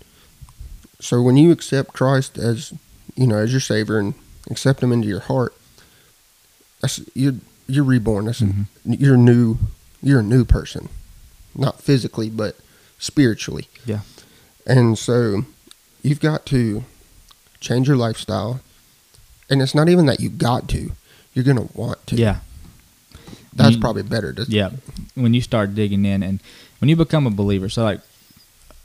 [1.00, 2.74] So when you accept Christ as
[3.16, 4.14] you know as your Savior and
[4.52, 5.54] accept Him into your heart,
[6.82, 7.36] that's you're
[7.68, 8.26] you're reborn.
[8.26, 8.66] That's Mhm.
[8.86, 9.58] you're new.
[10.04, 10.90] You're a new person,
[11.58, 12.56] not physically but
[13.00, 13.68] spiritually.
[13.86, 14.02] Yeah.
[14.66, 15.44] And so
[16.04, 16.84] you've got to
[17.60, 18.60] change your lifestyle.
[19.50, 20.92] And it's not even that you got to.
[21.34, 22.16] You're going to want to.
[22.16, 22.40] Yeah.
[23.54, 24.72] That's You- probably better to Yeah.
[25.16, 26.40] When you start digging in and
[26.80, 28.02] when you become a believer, so like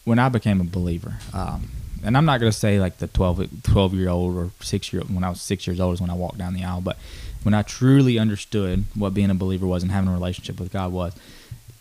[0.04, 1.68] when I became a believer, um,
[2.04, 5.02] and I'm not going to say like the 12, 12 year old or six year
[5.02, 6.96] when I was six years old is when I walked down the aisle, but
[7.42, 10.92] when I truly understood what being a believer was and having a relationship with God
[10.92, 11.12] was,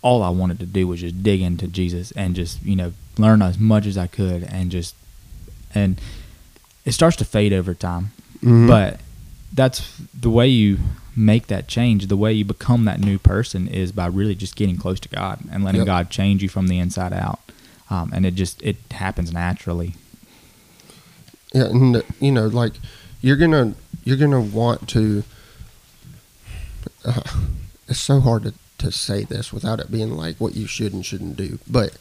[0.01, 3.41] all I wanted to do was just dig into Jesus and just, you know, learn
[3.41, 4.95] as much as I could and just,
[5.75, 5.99] and
[6.85, 8.11] it starts to fade over time.
[8.43, 8.67] Mhm.
[8.67, 8.99] But
[9.53, 10.79] that's the way you
[11.15, 12.07] make that change.
[12.07, 15.39] The way you become that new person is by really just getting close to God
[15.51, 15.85] and letting Yep.
[15.85, 17.39] God change you from the inside out.
[17.89, 19.95] Um, and it just it happens naturally.
[21.53, 22.73] Yeah, and you know, like
[23.21, 23.73] you're gonna
[24.05, 25.23] you're gonna want to.
[27.03, 27.21] Uh,
[27.89, 31.05] it's so hard to to say this without it being like what you should and
[31.05, 31.97] shouldn't do, but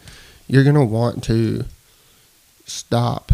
[0.48, 1.64] you're gonna want to
[2.66, 3.32] stop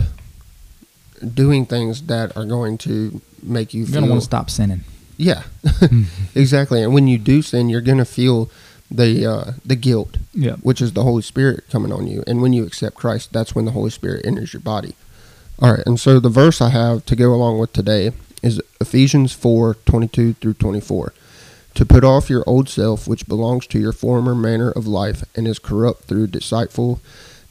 [1.35, 4.83] doing things that are going to make you You're feel gonna want to stop sinning.
[5.17, 5.45] Yeah,
[6.35, 6.83] exactly.
[6.83, 8.51] And when you do sin, you're gonna feel
[8.91, 10.57] the uh, the guilt, Yeah.
[10.57, 12.23] which is the Holy Spirit coming on you.
[12.27, 14.95] And when you accept Christ, that's when the Holy Spirit enters your body.
[15.59, 15.83] All right.
[15.87, 20.07] And so the verse I have to go along with today is Ephesians four twenty
[20.09, 21.15] two through twenty four.
[21.77, 25.47] To put off your old self, which belongs to your former manner of life and
[25.47, 27.01] is corrupt through deceitful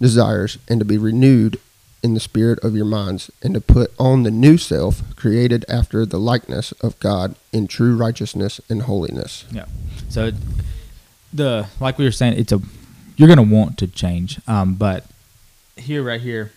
[0.01, 1.59] desires, and to be renewed
[2.01, 6.07] in the spirit of your minds, and to put on the new self, created after
[6.07, 9.45] the likeness of God in true righteousness and holiness.
[9.51, 9.65] Yeah.
[10.09, 10.31] So
[11.31, 12.59] the like we were saying, it's a
[13.17, 14.39] you're gonna want to change.
[14.47, 15.05] Um, but
[15.75, 16.51] here, right here,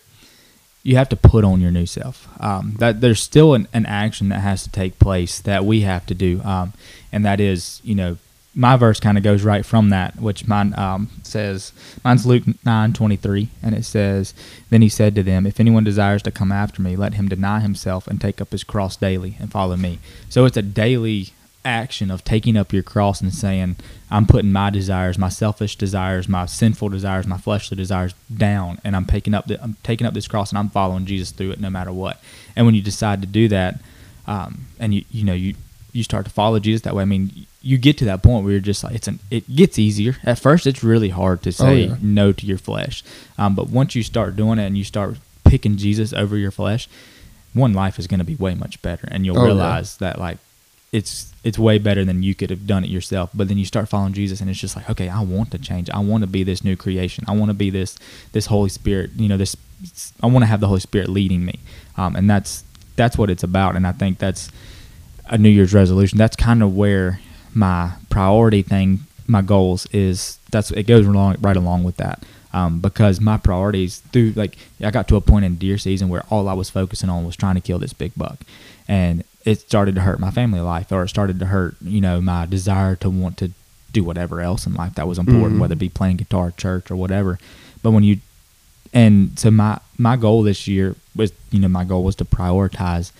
[0.82, 2.28] you have to put on your new self.
[2.40, 6.06] Um, that there's still an, an action that has to take place that we have
[6.06, 6.72] to do, um,
[7.12, 8.16] and that is, you know,
[8.54, 11.72] my verse kind of goes right from that, which mine um, says,
[12.04, 14.34] mine's Luke nine twenty three, and it says,
[14.70, 17.60] "Then he said to them, If anyone desires to come after me, let him deny
[17.60, 21.28] himself and take up his cross daily and follow me." So it's a daily
[21.64, 23.76] action of taking up your cross and saying,
[24.10, 28.96] I'm putting my desires, my selfish desires, my sinful desires, my fleshly desires down, and
[28.96, 31.60] I'm picking up the, I'm taking up this cross and I'm following Jesus through it
[31.60, 32.20] no matter what.
[32.56, 33.80] And when you decide to do that,
[34.26, 35.54] um, and you you know you
[35.92, 37.02] you start to follow Jesus that way.
[37.02, 39.78] I mean, you get to that point where you're just like it's an it gets
[39.78, 40.16] easier.
[40.24, 41.96] At first, it's really hard to say yeah.
[42.00, 43.02] no to your flesh,
[43.36, 46.88] um, but once you start doing it and you start picking Jesus over your flesh,
[47.54, 49.46] one life is going to be way much better, and you'll Oh, yeah.
[49.46, 50.38] realize that like
[50.92, 53.30] it's it's way better than you could have done it yourself.
[53.34, 55.90] But then you start following Jesus, and it's just like, okay, I want to change.
[55.90, 57.24] I want to be this new creation.
[57.28, 57.96] I want to be this
[58.32, 59.10] this Holy Spirit.
[59.16, 59.56] You know, this
[60.22, 61.60] I want to have the Holy Spirit leading me,
[61.96, 62.64] um, and that's
[62.96, 63.76] that's what it's about.
[63.76, 64.50] And I think that's
[65.26, 66.18] a New Year's resolution.
[66.18, 67.20] That's kind of where
[67.54, 70.38] my priority thing, my goals is.
[70.50, 72.24] That's it goes along right along with that.
[72.54, 76.22] Um, because my priorities through like I got to a point in deer season where
[76.30, 78.38] all I was focusing on was trying to kill this big buck,
[78.88, 82.20] and it started to hurt my family life, or it started to hurt you know
[82.20, 83.50] my desire to want to
[83.92, 85.60] do whatever else in life that was important, Mhm.
[85.60, 87.38] whether it be playing guitar, church, or whatever.
[87.82, 88.18] But when you
[88.92, 93.10] and so my my goal this year was you know my goal was to prioritize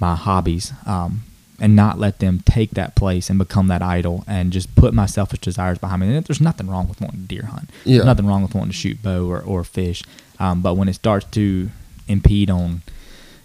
[0.00, 1.22] my hobbies um,
[1.60, 5.06] and not let them take that place and become that idol and just put my
[5.06, 6.14] selfish desires behind me.
[6.14, 7.70] And there's nothing wrong with wanting to deer hunt.
[7.84, 7.98] Yeah.
[7.98, 10.02] There's nothing wrong with wanting to shoot bow or, or fish.
[10.40, 11.70] Um, but when it starts to
[12.08, 12.82] impede on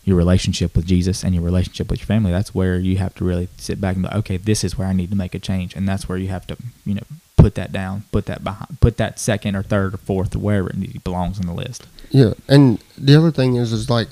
[0.09, 3.23] your relationship with Jesus and your relationship with your family, that's where you have to
[3.23, 5.39] really sit back and be like, okay, this is where I need to make a
[5.39, 5.75] change.
[5.75, 7.03] And that's where you have to, you know,
[7.37, 10.69] put that down, put that behind, put that second or third or fourth or wherever
[10.69, 11.87] it belongs on the list.
[12.09, 14.09] Yeah, and the other thing is, is like,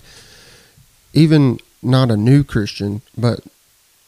[1.13, 3.41] even not a new Christian, but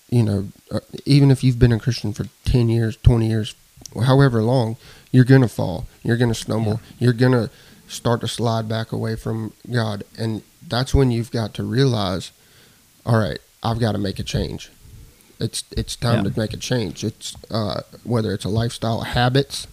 [0.09, 3.55] you know, uh, even if you've been a Christian for ten years, twenty years,
[4.05, 4.77] however long,
[5.11, 7.49] you're gonna fall, you're gonna stumble, you're gonna
[7.87, 12.31] start to slide back away from God, and that's when you've got to realize,
[13.05, 14.69] all right, I've got to make a change.
[15.39, 16.31] It's it's time Yeah.
[16.31, 17.03] to make a change.
[17.03, 19.67] It's uh, whether it's a lifestyle, habits,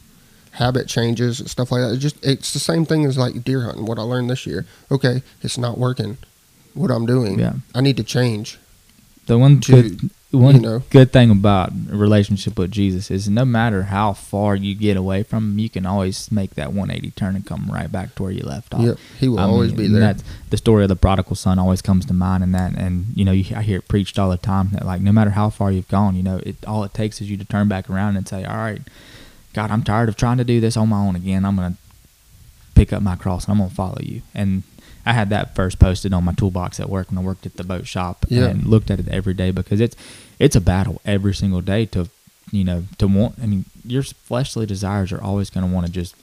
[0.53, 1.93] habit changes, stuff like that.
[1.95, 3.85] It's just it's the same thing as like deer hunting.
[3.85, 4.65] What I learned this year.
[4.91, 6.19] Okay, it's not working.
[6.75, 7.39] What I'm doing.
[7.39, 7.55] Yeah.
[7.75, 8.59] I need to change.
[9.27, 9.97] The one To,
[10.37, 10.83] one you know.
[10.91, 15.23] good thing about a relationship with Jesus is no matter how far you get away
[15.23, 18.33] from him, you can always make that 180 turn and come right back to where
[18.33, 18.83] you left off.
[18.83, 20.01] Yep, he will I always mean, be there.
[20.01, 23.25] That's the story of the prodigal son always comes to mind, and that, and you
[23.25, 25.71] know, you, I hear it preached all the time that like no matter how far
[25.73, 28.27] you've gone, you know, it all it takes is you to turn back around and
[28.29, 28.83] say, "All right,
[29.53, 31.45] God, I'm tired of trying to do this on my own again.
[31.45, 31.77] I'm gonna
[32.75, 34.63] pick up my cross and I'm gonna follow you." And
[35.07, 37.65] I had that first posted on my toolbox at work when I worked at the
[37.65, 38.47] boat shop Yeah.
[38.47, 39.97] and looked at it every day because it's
[40.39, 42.09] it's a battle every single day to
[42.51, 43.37] you know to want.
[43.43, 46.15] I mean, your fleshly desires are always going to want to just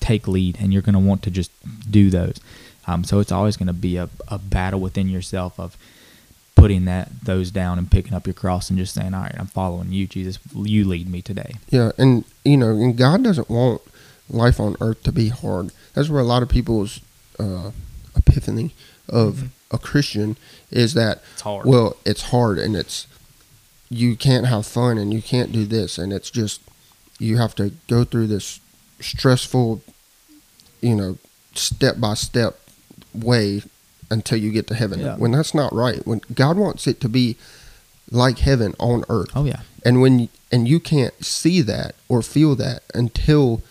[0.00, 1.50] take lead and you're going to want to just
[1.90, 2.40] do those.
[2.86, 5.76] Um, so it's always going to be a, a battle within yourself of
[6.56, 9.46] putting that those down and picking up your cross and just saying, "All right, I'm
[9.46, 10.38] following you, Jesus.
[10.54, 13.80] You lead me today." Yeah, and you know, and God doesn't want
[14.28, 15.70] life on earth to be hard.
[15.94, 17.00] That's where a lot of people's
[17.40, 17.70] uh,
[18.16, 18.74] epiphany
[19.08, 20.36] of a Christian
[20.70, 21.66] is that It's hard.
[21.66, 23.06] well, it's hard and it's
[23.88, 26.60] you can't have fun and you can't do this and it's just
[27.18, 28.60] you have to go through this
[29.00, 29.82] stressful,
[30.80, 31.18] you know,
[31.54, 32.58] step by step
[33.14, 33.62] way
[34.10, 35.00] until you get to heaven.
[35.00, 35.16] Yeah.
[35.16, 36.06] When that's not right.
[36.06, 37.36] When God wants it to be
[38.12, 42.56] like heaven on earth oh yeah, and when and you can't see that or feel
[42.56, 43.62] that until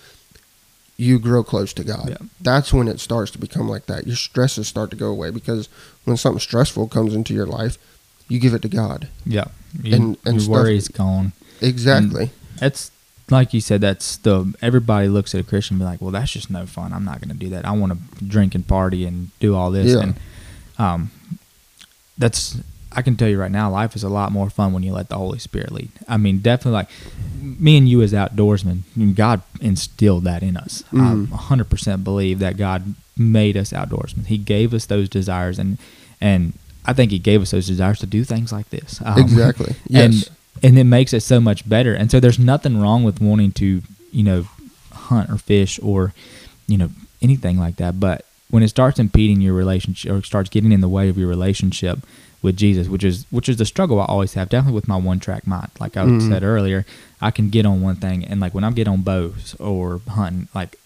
[1.00, 2.10] you grow close to God.
[2.10, 2.18] Yeah.
[2.42, 4.06] That's when it starts to become like that.
[4.06, 5.70] Your stresses start to go away because
[6.04, 7.78] when something stressful comes into your life,
[8.28, 9.08] you give it to God.
[9.26, 9.46] yeah.
[9.82, 11.32] You, And- and your stuff- worries gone.
[11.62, 12.32] Exactly.
[12.60, 12.92] That's
[13.30, 13.80] like you said.
[13.82, 16.92] That's the everybody looks at a Christian and be like, "Well, that's just no fun.
[16.92, 17.66] I'm not going to do that.
[17.66, 20.02] I want to drink and party and do all this." Yeah.
[20.02, 20.16] And
[20.80, 21.12] um,
[22.18, 22.58] that's
[22.92, 25.10] I can tell you right now, life is a lot more fun when you let
[25.10, 25.90] the Holy Spirit lead.
[26.08, 26.90] I mean, definitely like
[27.42, 30.84] me and you as outdoorsmen, God instilled that in us.
[30.92, 31.28] I Mhm.
[31.32, 34.26] 100% believe that God made us outdoorsmen.
[34.26, 35.78] He gave us those desires, and
[36.22, 36.54] and
[36.86, 39.00] I think He gave us those desires to do things like this.
[39.06, 39.76] Um, exactly.
[39.88, 40.06] Yes.
[40.06, 40.30] and
[40.64, 41.94] and it makes it so much better.
[41.94, 43.82] And so there's nothing wrong with wanting to,
[44.12, 44.46] you know,
[44.92, 46.14] hunt or fish or,
[46.68, 46.90] you know,
[47.22, 47.98] anything like that.
[48.00, 51.30] But when it starts impeding your relationship or starts getting in the way of your
[51.30, 52.00] relationship
[52.42, 55.20] with Jesus, which is which is the struggle I always have, definitely with my one
[55.20, 55.70] track mind.
[55.80, 56.28] Like I Mhm.
[56.28, 56.86] said earlier,
[57.22, 60.48] I can get on one thing, and like when I'm get on bows or hunting,
[60.56, 60.78] like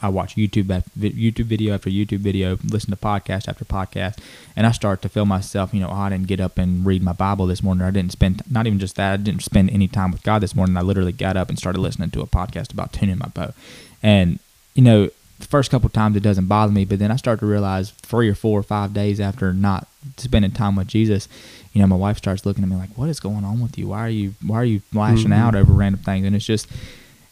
[0.00, 4.18] I watch YouTube after, YouTube video after YouTube video, listen to podcast after podcast,
[4.54, 7.02] and I start to feel myself, you know, oh, I didn't get up and read
[7.02, 7.82] my Bible this morning.
[7.84, 10.54] I didn't spend not even just that, I didn't spend any time with God this
[10.54, 10.76] morning.
[10.76, 13.54] I literally got up and started listening to a podcast about tuning my bow,
[14.02, 14.38] and
[14.74, 15.08] you know,
[15.40, 18.28] the first couple times it doesn't bother me, but then I start to realize three
[18.28, 21.28] or four or five days after not spending time with Jesus,
[21.72, 23.88] you know, my wife starts looking at me like, "What is going on with you?
[23.88, 25.38] Why are you why are you lashing Mhm.
[25.38, 26.66] out over random things?" And it's just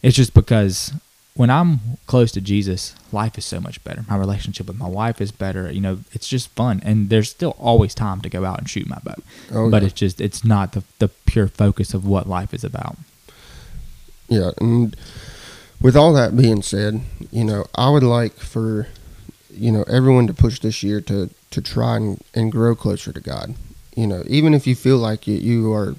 [0.02, 0.92] it's just because
[1.34, 4.04] when I'm close to Jesus, life is so much better.
[4.08, 5.70] My relationship with my wife is better.
[5.70, 8.88] You know, it's just fun, and there's still always time to go out and shoot
[8.88, 9.14] my bow.
[9.52, 9.86] Oh, but yeah.
[9.88, 12.96] it's just it's not the the pure focus of what life is about.
[14.28, 14.96] Yeah, and
[15.80, 18.88] with all that being said, you know, I would like for
[19.54, 23.20] you know everyone to push this year to to try and, and grow closer to
[23.20, 23.54] God.
[23.94, 25.94] You know, even if you feel like you, you are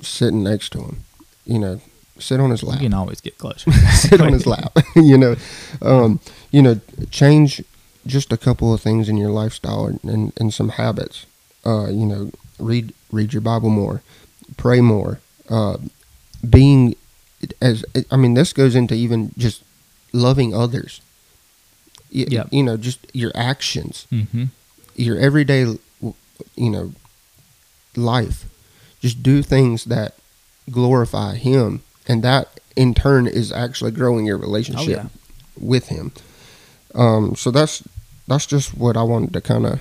[0.00, 1.04] sitting next to him,
[1.44, 1.80] you know,
[2.18, 2.80] sit on his lap.
[2.80, 3.70] You can always get closer.
[3.94, 4.76] sit on his lap.
[4.96, 5.36] you know,
[5.82, 6.20] um,
[6.50, 6.80] you know,
[7.10, 7.62] change
[8.06, 11.26] just a couple of things in your lifestyle and, and, and some habits.
[11.64, 14.02] Uh, you know, read read your Bible more,
[14.56, 15.20] pray more.
[15.48, 15.78] Uh,
[16.48, 16.94] being
[17.60, 19.62] as I mean, this goes into even just
[20.12, 21.00] loving others.
[22.14, 22.48] Y- Yep.
[22.52, 24.44] You know, just your actions, hmm
[24.98, 25.62] your everyday,
[26.56, 26.92] you know,
[27.96, 28.44] life.
[29.00, 30.14] Just do things that
[30.70, 35.06] glorify Him, and that in turn is actually growing your Oh relationship yeah.
[35.60, 36.12] with Him.
[36.94, 37.82] Um, so that's
[38.26, 39.80] that's just what I wanted to kind of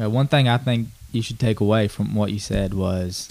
[0.00, 3.28] Uh, one thing I think you should take away from what you said was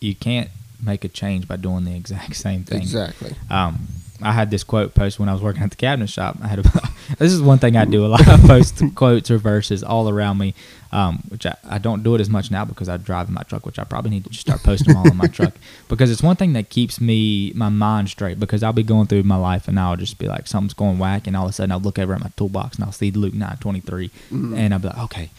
[0.00, 0.50] you can't
[0.82, 2.82] make a change by doing the exact same thing.
[2.82, 3.34] exactly.
[3.50, 3.88] Um,
[4.22, 6.36] I had this quote post when I was working at the cabinet shop.
[6.42, 6.62] I had a,
[7.18, 8.26] this is one thing I do a lot.
[8.26, 10.54] I post quotes or verses all around me,
[10.92, 13.42] um, which I, I don't do it as much now because I drive in my
[13.42, 15.54] truck, which I probably need to just start posting them all in my truck
[15.88, 18.38] because it's one thing that keeps me my mind straight.
[18.38, 21.26] Because I'll be going through my life and I'll just be like something's going whack,
[21.26, 23.34] and all of a sudden I'll look over at my toolbox and I'll see Luke
[23.34, 25.30] nine twenty three, and I'll be like, okay.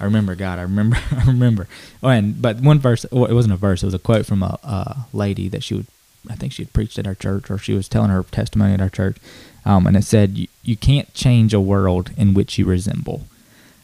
[0.00, 0.58] I remember God.
[0.58, 0.96] I remember.
[1.12, 1.68] I remember.
[2.02, 3.06] Oh, and but one verse.
[3.12, 3.84] Well, it wasn't a verse.
[3.84, 5.86] It was a quote from a, a lady that she would.
[6.28, 8.80] I think she had preached at our church, or she was telling her testimony at
[8.80, 9.16] our church,
[9.64, 13.26] um, and it said, you, "You can't change a world in which you resemble."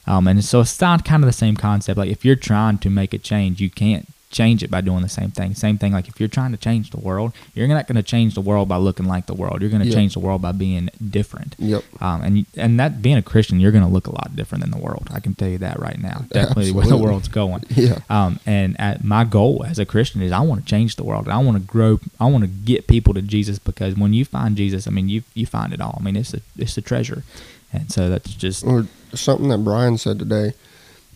[0.07, 1.99] Um, and so it's not kind of the same concept.
[1.99, 5.09] Like if you're trying to make a change, you can't change it by doing the
[5.09, 5.55] same thing.
[5.55, 5.93] Same thing.
[5.93, 8.69] Like if you're trying to change the world, you're not going to change the world
[8.69, 9.61] by looking like the world.
[9.61, 9.95] You're going to Yeah.
[9.95, 11.57] change the world by being different.
[11.59, 11.83] Yep.
[12.01, 14.71] Um, and and that being a Christian, you're going to look a lot different than
[14.71, 15.09] the world.
[15.13, 16.25] I can tell you that right now.
[16.31, 17.65] Definitely where the world's going.
[17.75, 17.99] Yeah.
[18.11, 21.29] Um, and at, my goal as a Christian is I want to change the world.
[21.29, 21.99] I want to grow.
[22.21, 25.23] I want to get people to Jesus because when you find Jesus, I mean, you
[25.35, 25.97] you find it all.
[25.99, 27.25] I mean, it's a it's a treasure.
[27.73, 30.53] And so that's just Or something that Brian said today.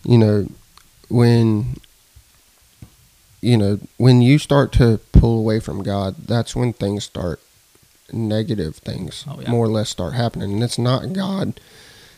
[0.03, 0.47] You know,
[1.09, 1.77] when
[3.49, 7.39] you know when you start to pull away from God, that's when things start
[8.11, 9.49] negative things Oh, yeah.
[9.49, 10.51] more or less start happening.
[10.53, 11.59] And it's not God.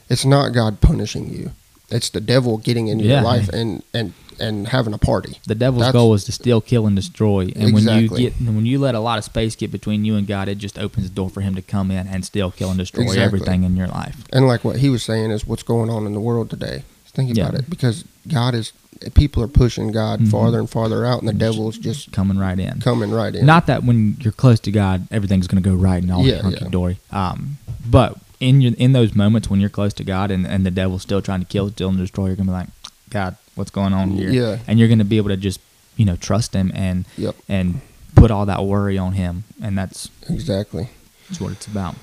[0.09, 1.51] It's not God punishing you.
[1.89, 3.15] It's the devil getting into Yeah.
[3.15, 5.39] your life and and and having a party.
[5.47, 7.51] the devil's That's- goal is to steal, kill, and destroy.
[7.55, 10.27] And when you get when you let a lot of space get between you and
[10.27, 12.77] God, it just opens the door for him to come in and steal, kill, and
[12.77, 13.23] destroy Exactly.
[13.23, 14.17] everything in your life.
[14.31, 16.83] And like what he was saying is what's going on in the world today.
[17.15, 17.59] Think about Yeah.
[17.59, 18.73] it because God is
[19.13, 20.29] people are pushing God Mhm.
[20.31, 22.79] farther and farther out, and the devil's just Coming right in.
[22.79, 23.45] coming right in.
[23.45, 26.41] Not that when you're close to God, everything's going to go right and all Yeah,
[26.41, 26.69] hunky yeah.
[26.69, 26.99] dory.
[27.11, 27.57] Um,
[27.89, 31.01] but in your, in those moments when you're close to God and, and the devil's
[31.01, 32.67] still trying to kill, steal, and destroy, you're going to be like,
[33.09, 34.29] God, what's going on here?
[34.29, 34.57] Yeah.
[34.67, 35.59] And you're going to be able to just
[35.95, 37.35] you know trust Him and Yep.
[37.49, 37.81] and
[38.15, 40.89] put all that worry on Him, and that's, Exactly.
[41.27, 41.95] that's what it's about.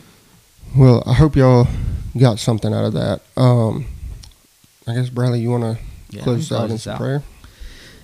[0.77, 1.69] Well, I hope y'all
[2.19, 3.21] got something out of that.
[3.37, 3.87] Um,
[4.89, 5.79] I guess Bradley, you want to
[6.15, 6.99] Yeah, close us out in some out.
[6.99, 7.23] prayer?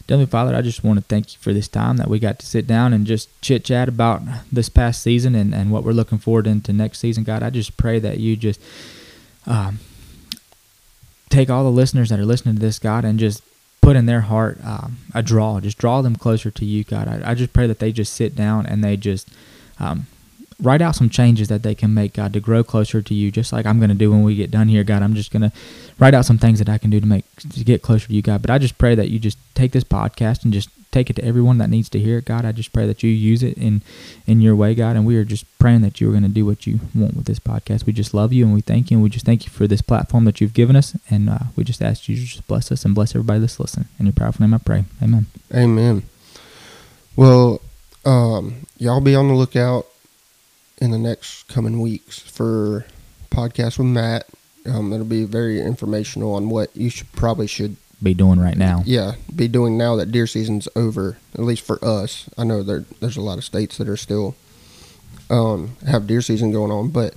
[0.08, 2.46] Heavenly Father, I just want to thank you for this time that we got to
[2.46, 6.18] sit down and just chit chat about this past season and, and what we're looking
[6.18, 7.22] forward into next season.
[7.22, 8.60] God, I just pray that you just
[9.46, 9.78] um,
[11.28, 13.40] take all the listeners that are listening to this, God, and just
[13.80, 15.60] put in their heart um, a draw.
[15.60, 17.06] Just draw them closer to you, God.
[17.06, 19.28] I, I just pray that they just sit down and they just
[19.78, 20.08] um,
[20.60, 23.52] write out some changes that they can make, God, to grow closer to you, just
[23.52, 25.02] like I'm going to do when we get done here, God.
[25.02, 25.52] I'm just going to
[25.98, 28.22] write out some things that I can do to make to get closer to you,
[28.22, 28.42] God.
[28.42, 31.24] But I just pray that you just take this podcast and just take it to
[31.24, 32.44] everyone that needs to hear it, God.
[32.44, 33.82] I just pray that you use it in
[34.26, 34.96] in your way, God.
[34.96, 37.26] And we are just praying that you are going to do what you want with
[37.26, 37.86] this podcast.
[37.86, 39.82] We just love you and we thank you and we just thank you for this
[39.82, 40.96] platform that you've given us.
[41.08, 43.88] And uh, we just ask you to just bless us and bless everybody that's listening.
[43.98, 44.84] In your powerful name, I pray.
[45.02, 45.26] Amen.
[45.54, 46.02] Amen.
[47.16, 47.60] Well,
[48.04, 49.86] um, y'all be on the lookout
[50.81, 52.86] in the next coming weeks for
[53.31, 54.27] podcast with Matt.
[54.66, 58.82] Um, it'll be very informational on what you should probably should Be doing right now.
[58.86, 61.16] yeah be doing now that deer season's over.
[61.35, 64.35] At least for us, I know there there's a lot of states that are still
[65.31, 67.15] um, have deer season going on, but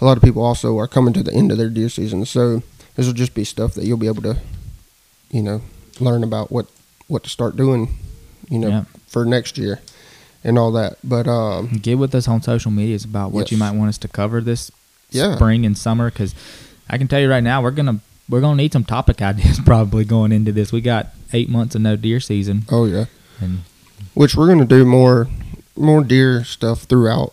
[0.00, 2.24] a lot of people also are coming to the end of their deer season.
[2.26, 2.62] So
[2.94, 4.36] this will just be stuff that you'll be able to,
[5.30, 5.62] you know,
[6.00, 6.66] learn about what
[7.08, 7.96] what to start doing,
[8.50, 8.84] you know, Yeah.
[9.06, 9.80] for next year
[10.48, 10.96] and all that.
[11.04, 14.08] But um, Get with us on social medias about what you might want us to
[14.08, 14.70] cover this
[15.10, 15.34] Yeah.
[15.36, 16.34] spring and summer because
[16.90, 20.04] I can tell you right now we're gonna we're gonna need some topic ideas probably
[20.04, 20.72] going into this.
[20.72, 23.04] We got eight months of no deer season, oh yeah,
[23.40, 23.60] and
[24.14, 25.28] which we're gonna do more
[25.76, 27.32] more deer stuff throughout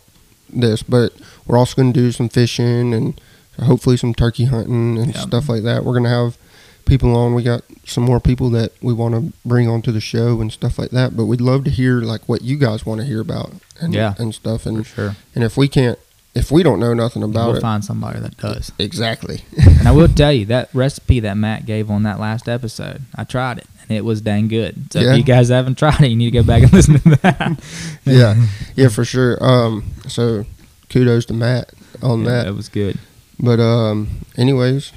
[0.50, 1.14] this, but
[1.48, 3.20] we're also gonna do some fishing and
[3.62, 5.24] hopefully some turkey hunting and Yep.
[5.28, 5.84] stuff like that.
[5.86, 6.38] We're gonna have
[6.86, 7.34] people on.
[7.34, 10.78] We got some more people that we want to bring onto the show and stuff
[10.80, 11.16] like that.
[11.18, 13.52] But we'd love to hear like what you guys want to hear about
[13.82, 14.14] and Yeah.
[14.18, 14.66] and stuff.
[14.66, 15.16] And sure.
[15.34, 15.98] and if we can't
[16.34, 18.72] if we don't know nothing about we'll it, find somebody that does.
[18.78, 19.44] exactly.
[19.80, 23.24] and I will tell you that recipe that Matt gave on that last episode, I
[23.24, 24.92] tried it and it was dang good.
[24.92, 25.12] So Yeah.
[25.14, 27.60] if you guys haven't tried it, you need to go back and listen to that.
[28.06, 28.36] yeah,
[28.76, 29.38] yeah, for sure.
[29.42, 30.46] Um, so
[30.90, 31.72] kudos to Matt
[32.02, 32.44] on Yeah, that.
[32.48, 32.98] that was good.
[33.40, 34.92] But um, anyways,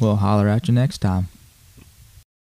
[0.00, 1.28] We'll holler at you next time.